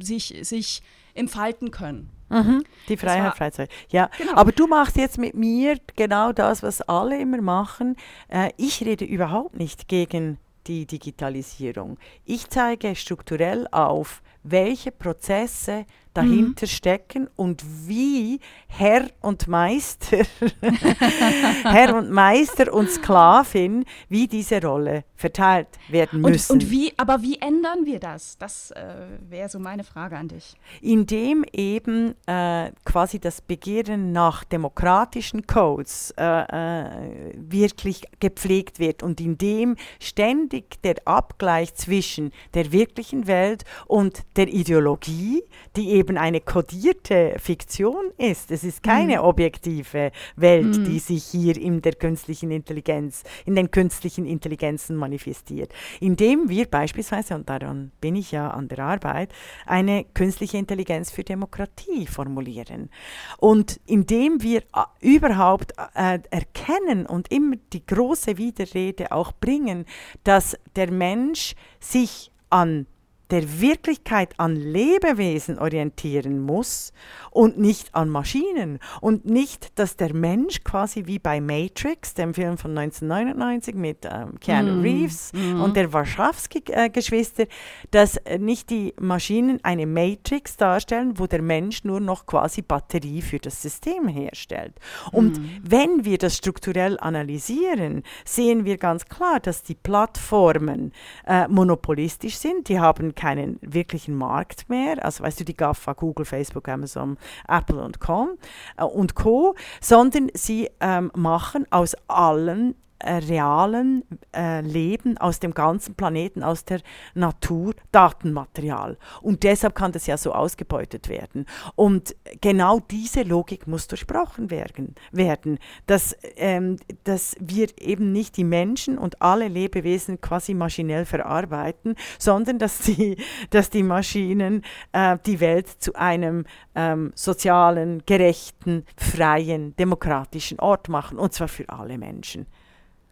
sich, 0.00 0.34
sich 0.42 0.82
entfalten 1.14 1.70
können. 1.70 2.10
Mhm. 2.32 2.64
Die 2.88 2.96
Freiheit, 2.96 3.36
Freizeit. 3.36 3.70
Ja, 3.90 4.08
Genau. 4.18 4.34
aber 4.34 4.52
du 4.52 4.66
machst 4.66 4.96
jetzt 4.96 5.18
mit 5.18 5.34
mir 5.34 5.78
genau 5.96 6.32
das, 6.32 6.62
was 6.62 6.80
alle 6.82 7.20
immer 7.20 7.40
machen. 7.42 7.96
Äh, 8.28 8.50
ich 8.56 8.80
rede 8.84 9.04
überhaupt 9.04 9.56
nicht 9.58 9.86
gegen 9.88 10.38
die 10.66 10.86
Digitalisierung. 10.86 11.98
Ich 12.24 12.48
zeige 12.48 12.94
strukturell 12.94 13.66
auf, 13.70 14.22
welche 14.44 14.90
Prozesse 14.92 15.84
dahinter 16.14 16.66
stecken 16.66 17.28
und 17.36 17.62
wie 17.86 18.40
Herr 18.68 19.06
und 19.20 19.48
Meister, 19.48 20.18
Herr 21.62 21.94
und 21.94 22.10
Meister 22.10 22.72
und 22.72 22.90
Sklavin, 22.90 23.84
wie 24.08 24.26
diese 24.26 24.60
Rolle 24.62 25.04
verteilt 25.14 25.68
werden 25.88 26.24
Und, 26.24 26.32
müssen. 26.32 26.52
und 26.52 26.70
wie, 26.70 26.92
aber 26.96 27.22
wie 27.22 27.38
ändern 27.38 27.84
wir 27.86 28.00
das? 28.00 28.36
Das 28.38 28.70
äh, 28.72 28.82
wäre 29.28 29.48
so 29.48 29.58
meine 29.58 29.84
Frage 29.84 30.16
an 30.16 30.28
dich. 30.28 30.54
indem 30.80 31.44
eben 31.52 32.14
äh, 32.26 32.72
quasi 32.84 33.18
das 33.20 33.40
Begehren 33.40 34.12
nach 34.12 34.42
demokratischen 34.44 35.46
Codes 35.46 36.12
äh, 36.18 36.22
äh, 36.24 37.34
wirklich 37.36 38.02
gepflegt 38.20 38.78
wird 38.78 39.02
und 39.02 39.20
indem 39.20 39.76
ständig 40.00 40.82
der 40.82 40.96
Abgleich 41.04 41.74
zwischen 41.74 42.32
der 42.54 42.72
wirklichen 42.72 43.26
Welt 43.26 43.64
und 43.86 44.22
der 44.36 44.48
Ideologie, 44.48 45.42
die 45.76 45.90
eben 45.90 46.01
eine 46.10 46.40
kodierte 46.40 47.36
Fiktion 47.38 48.12
ist. 48.18 48.50
Es 48.50 48.64
ist 48.64 48.82
keine 48.82 49.22
objektive 49.22 50.12
Welt, 50.36 50.86
die 50.86 50.98
sich 50.98 51.24
hier 51.24 51.56
in 51.56 51.82
der 51.82 51.94
künstlichen 51.94 52.50
Intelligenz, 52.50 53.24
in 53.46 53.54
den 53.54 53.70
künstlichen 53.70 54.26
Intelligenzen 54.26 54.96
manifestiert. 54.96 55.72
Indem 56.00 56.48
wir 56.48 56.66
beispielsweise, 56.66 57.34
und 57.34 57.48
daran 57.48 57.92
bin 58.00 58.16
ich 58.16 58.32
ja 58.32 58.50
an 58.50 58.68
der 58.68 58.80
Arbeit, 58.80 59.32
eine 59.66 60.04
künstliche 60.14 60.58
Intelligenz 60.58 61.10
für 61.10 61.24
Demokratie 61.24 62.06
formulieren. 62.06 62.90
Und 63.38 63.80
indem 63.86 64.42
wir 64.42 64.60
äh, 64.60 64.84
überhaupt 65.00 65.72
äh, 65.94 66.18
erkennen 66.30 67.06
und 67.06 67.30
immer 67.32 67.56
die 67.72 67.84
große 67.84 68.38
Widerrede 68.38 69.12
auch 69.12 69.32
bringen, 69.32 69.86
dass 70.24 70.56
der 70.76 70.90
Mensch 70.90 71.54
sich 71.80 72.30
an 72.50 72.86
der 73.32 73.60
Wirklichkeit 73.62 74.34
an 74.36 74.54
Lebewesen 74.54 75.58
orientieren 75.58 76.38
muss 76.38 76.92
und 77.30 77.58
nicht 77.58 77.94
an 77.94 78.10
Maschinen. 78.10 78.78
Und 79.00 79.24
nicht, 79.24 79.78
dass 79.78 79.96
der 79.96 80.14
Mensch 80.14 80.62
quasi 80.64 81.06
wie 81.06 81.18
bei 81.18 81.40
Matrix, 81.40 82.12
dem 82.12 82.34
Film 82.34 82.58
von 82.58 82.76
1999 82.76 83.74
mit 83.74 84.04
ähm, 84.04 84.38
Keanu 84.38 84.82
Reeves 84.82 85.32
und 85.32 85.76
der 85.76 85.94
Warschawski-Geschwister, 85.94 87.46
dass 87.90 88.18
äh, 88.18 88.38
nicht 88.38 88.68
die 88.68 88.92
Maschinen 89.00 89.60
eine 89.62 89.86
Matrix 89.86 90.58
darstellen, 90.58 91.18
wo 91.18 91.26
der 91.26 91.40
Mensch 91.40 91.84
nur 91.84 92.00
noch 92.00 92.26
quasi 92.26 92.60
Batterie 92.60 93.22
für 93.22 93.38
das 93.38 93.62
System 93.62 94.08
herstellt. 94.08 94.74
Und 95.10 95.40
wenn 95.62 96.04
wir 96.04 96.18
das 96.18 96.36
strukturell 96.36 96.98
analysieren, 97.00 98.02
sehen 98.26 98.66
wir 98.66 98.76
ganz 98.76 99.06
klar, 99.06 99.40
dass 99.40 99.62
die 99.62 99.74
Plattformen 99.74 100.92
äh, 101.26 101.48
monopolistisch 101.48 102.36
sind. 102.36 102.68
Die 102.68 102.78
haben 102.78 103.14
keinen 103.22 103.58
wirklichen 103.60 104.16
Markt 104.16 104.68
mehr. 104.68 105.04
Also 105.04 105.22
weißt 105.22 105.38
du, 105.38 105.44
die 105.44 105.56
GAFA, 105.56 105.92
Google, 105.92 106.24
Facebook, 106.24 106.68
Amazon, 106.68 107.18
Apple 107.46 107.80
und 107.80 108.00
Co. 108.00 108.30
Äh, 108.76 108.82
und 108.82 109.14
Co. 109.14 109.54
Sondern 109.80 110.28
sie 110.34 110.70
ähm, 110.80 111.12
machen 111.14 111.64
aus 111.70 111.94
allen 112.08 112.74
äh, 113.02 113.14
realen 113.14 114.04
äh, 114.34 114.60
Leben 114.60 115.18
aus 115.18 115.40
dem 115.40 115.54
ganzen 115.54 115.94
Planeten, 115.94 116.42
aus 116.42 116.64
der 116.64 116.80
Natur 117.14 117.74
Datenmaterial. 117.90 118.96
Und 119.20 119.42
deshalb 119.42 119.74
kann 119.74 119.92
das 119.92 120.06
ja 120.06 120.16
so 120.16 120.32
ausgebeutet 120.32 121.08
werden. 121.08 121.46
Und 121.74 122.14
genau 122.40 122.80
diese 122.80 123.22
Logik 123.22 123.66
muss 123.66 123.88
durchbrochen 123.88 124.50
werden, 124.50 124.94
werden 125.10 125.58
dass, 125.86 126.16
ähm, 126.36 126.76
dass 127.04 127.36
wir 127.40 127.68
eben 127.80 128.12
nicht 128.12 128.36
die 128.36 128.44
Menschen 128.44 128.98
und 128.98 129.20
alle 129.20 129.48
Lebewesen 129.48 130.20
quasi 130.20 130.54
maschinell 130.54 131.04
verarbeiten, 131.04 131.96
sondern 132.18 132.58
dass 132.58 132.78
die, 132.80 133.16
dass 133.50 133.70
die 133.70 133.82
Maschinen 133.82 134.62
äh, 134.92 135.18
die 135.26 135.40
Welt 135.40 135.68
zu 135.68 135.94
einem 135.94 136.44
ähm, 136.74 137.12
sozialen, 137.14 138.02
gerechten, 138.06 138.84
freien, 138.96 139.76
demokratischen 139.76 140.58
Ort 140.60 140.88
machen, 140.88 141.18
und 141.18 141.32
zwar 141.32 141.48
für 141.48 141.68
alle 141.68 141.98
Menschen. 141.98 142.46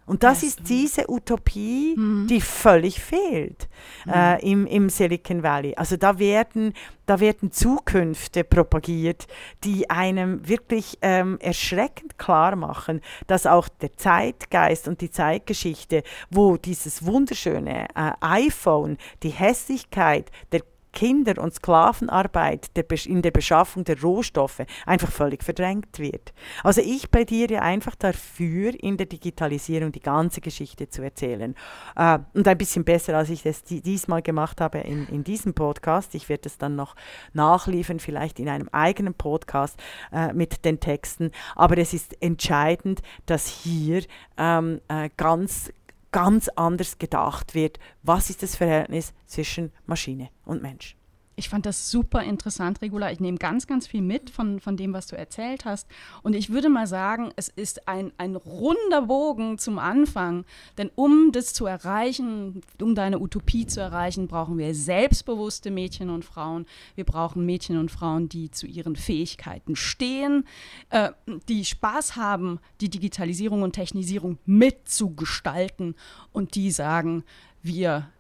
Und 0.06 0.24
das 0.24 0.42
ist 0.42 0.68
diese 0.68 1.08
Utopie, 1.08 1.94
die 2.28 2.40
völlig 2.40 3.00
fehlt 3.00 3.68
äh, 4.12 4.44
im, 4.44 4.66
im 4.66 4.88
Silicon 4.88 5.44
Valley. 5.44 5.74
Also 5.76 5.96
da 5.96 6.18
werden, 6.18 6.72
da 7.06 7.20
werden 7.20 7.52
Zukünfte 7.52 8.42
propagiert, 8.42 9.28
die 9.62 9.88
einem 9.88 10.48
wirklich 10.48 10.98
ähm, 11.02 11.38
erschreckend 11.40 12.18
klar 12.18 12.56
machen, 12.56 13.02
dass 13.28 13.46
auch 13.46 13.68
der 13.68 13.96
Zeitgeist 13.96 14.88
und 14.88 15.00
die 15.00 15.12
Zeitgeschichte, 15.12 16.02
wo 16.28 16.56
dieses 16.56 17.06
wunderschöne 17.06 17.86
äh, 17.94 18.12
iPhone 18.20 18.98
die 19.22 19.30
Hässlichkeit 19.30 20.32
der 20.50 20.62
Kinder- 20.92 21.40
und 21.42 21.54
Sklavenarbeit 21.54 22.70
in 23.06 23.22
der 23.22 23.30
Beschaffung 23.30 23.84
der 23.84 24.00
Rohstoffe 24.00 24.62
einfach 24.86 25.10
völlig 25.10 25.44
verdrängt 25.44 25.98
wird. 25.98 26.32
Also 26.64 26.80
ich 26.80 27.10
plädiere 27.10 27.62
einfach 27.62 27.94
dafür, 27.94 28.72
in 28.82 28.96
der 28.96 29.06
Digitalisierung 29.06 29.92
die 29.92 30.00
ganze 30.00 30.40
Geschichte 30.40 30.88
zu 30.88 31.02
erzählen. 31.02 31.54
Äh, 31.96 32.18
und 32.34 32.46
ein 32.48 32.58
bisschen 32.58 32.84
besser, 32.84 33.16
als 33.16 33.30
ich 33.30 33.42
das 33.42 33.62
di- 33.62 33.80
diesmal 33.80 34.22
gemacht 34.22 34.60
habe 34.60 34.78
in, 34.78 35.06
in 35.08 35.24
diesem 35.24 35.54
Podcast. 35.54 36.14
Ich 36.14 36.28
werde 36.28 36.48
es 36.48 36.58
dann 36.58 36.76
noch 36.76 36.94
nachliefern, 37.32 38.00
vielleicht 38.00 38.40
in 38.40 38.48
einem 38.48 38.68
eigenen 38.72 39.14
Podcast 39.14 39.78
äh, 40.12 40.32
mit 40.32 40.64
den 40.64 40.80
Texten. 40.80 41.30
Aber 41.54 41.78
es 41.78 41.94
ist 41.94 42.20
entscheidend, 42.22 43.00
dass 43.26 43.46
hier 43.46 44.02
ähm, 44.36 44.80
äh, 44.88 45.10
ganz 45.16 45.72
ganz 46.12 46.48
anders 46.48 46.98
gedacht 46.98 47.54
wird, 47.54 47.78
was 48.02 48.30
ist 48.30 48.42
das 48.42 48.56
Verhältnis 48.56 49.12
zwischen 49.26 49.72
Maschine 49.86 50.30
und 50.44 50.62
Mensch. 50.62 50.96
Ich 51.40 51.48
fand 51.48 51.64
das 51.64 51.90
super 51.90 52.22
interessant, 52.22 52.82
Regula. 52.82 53.10
Ich 53.10 53.18
nehme 53.18 53.38
ganz, 53.38 53.66
ganz 53.66 53.86
viel 53.86 54.02
mit 54.02 54.28
von, 54.28 54.60
von 54.60 54.76
dem, 54.76 54.92
was 54.92 55.06
du 55.06 55.16
erzählt 55.16 55.64
hast. 55.64 55.88
Und 56.22 56.34
ich 56.34 56.50
würde 56.50 56.68
mal 56.68 56.86
sagen, 56.86 57.32
es 57.34 57.48
ist 57.48 57.88
ein, 57.88 58.12
ein 58.18 58.36
runder 58.36 59.00
Bogen 59.00 59.56
zum 59.56 59.78
Anfang. 59.78 60.44
Denn 60.76 60.90
um 60.96 61.32
das 61.32 61.54
zu 61.54 61.64
erreichen, 61.64 62.60
um 62.78 62.94
deine 62.94 63.20
Utopie 63.20 63.66
zu 63.66 63.80
erreichen, 63.80 64.28
brauchen 64.28 64.58
wir 64.58 64.74
selbstbewusste 64.74 65.70
Mädchen 65.70 66.10
und 66.10 66.26
Frauen. 66.26 66.66
Wir 66.94 67.04
brauchen 67.04 67.46
Mädchen 67.46 67.78
und 67.78 67.90
Frauen, 67.90 68.28
die 68.28 68.50
zu 68.50 68.66
ihren 68.66 68.94
Fähigkeiten 68.94 69.76
stehen, 69.76 70.44
äh, 70.90 71.12
die 71.48 71.64
Spaß 71.64 72.16
haben, 72.16 72.60
die 72.82 72.90
Digitalisierung 72.90 73.62
und 73.62 73.72
Technisierung 73.72 74.36
mitzugestalten 74.44 75.94
und 76.32 76.54
die 76.54 76.70
sagen, 76.70 77.24
wir 77.62 78.10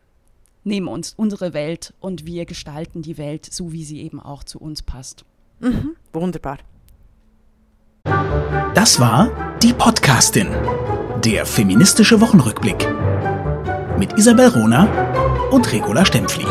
nehmen 0.64 0.88
uns 0.88 1.14
unsere 1.16 1.52
Welt 1.54 1.94
und 2.00 2.26
wir 2.26 2.44
gestalten 2.44 3.02
die 3.02 3.18
Welt 3.18 3.46
so, 3.50 3.72
wie 3.72 3.84
sie 3.84 4.00
eben 4.00 4.20
auch 4.20 4.44
zu 4.44 4.58
uns 4.58 4.82
passt. 4.82 5.24
Mhm. 5.60 5.96
Wunderbar. 6.12 6.58
Das 8.74 8.98
war 9.00 9.30
die 9.62 9.72
Podcastin, 9.72 10.48
der 11.24 11.44
feministische 11.44 12.20
Wochenrückblick 12.20 12.88
mit 13.98 14.16
Isabel 14.16 14.48
Rona 14.48 14.88
und 15.50 15.70
Regula 15.72 16.04
Stempfli. 16.06 16.46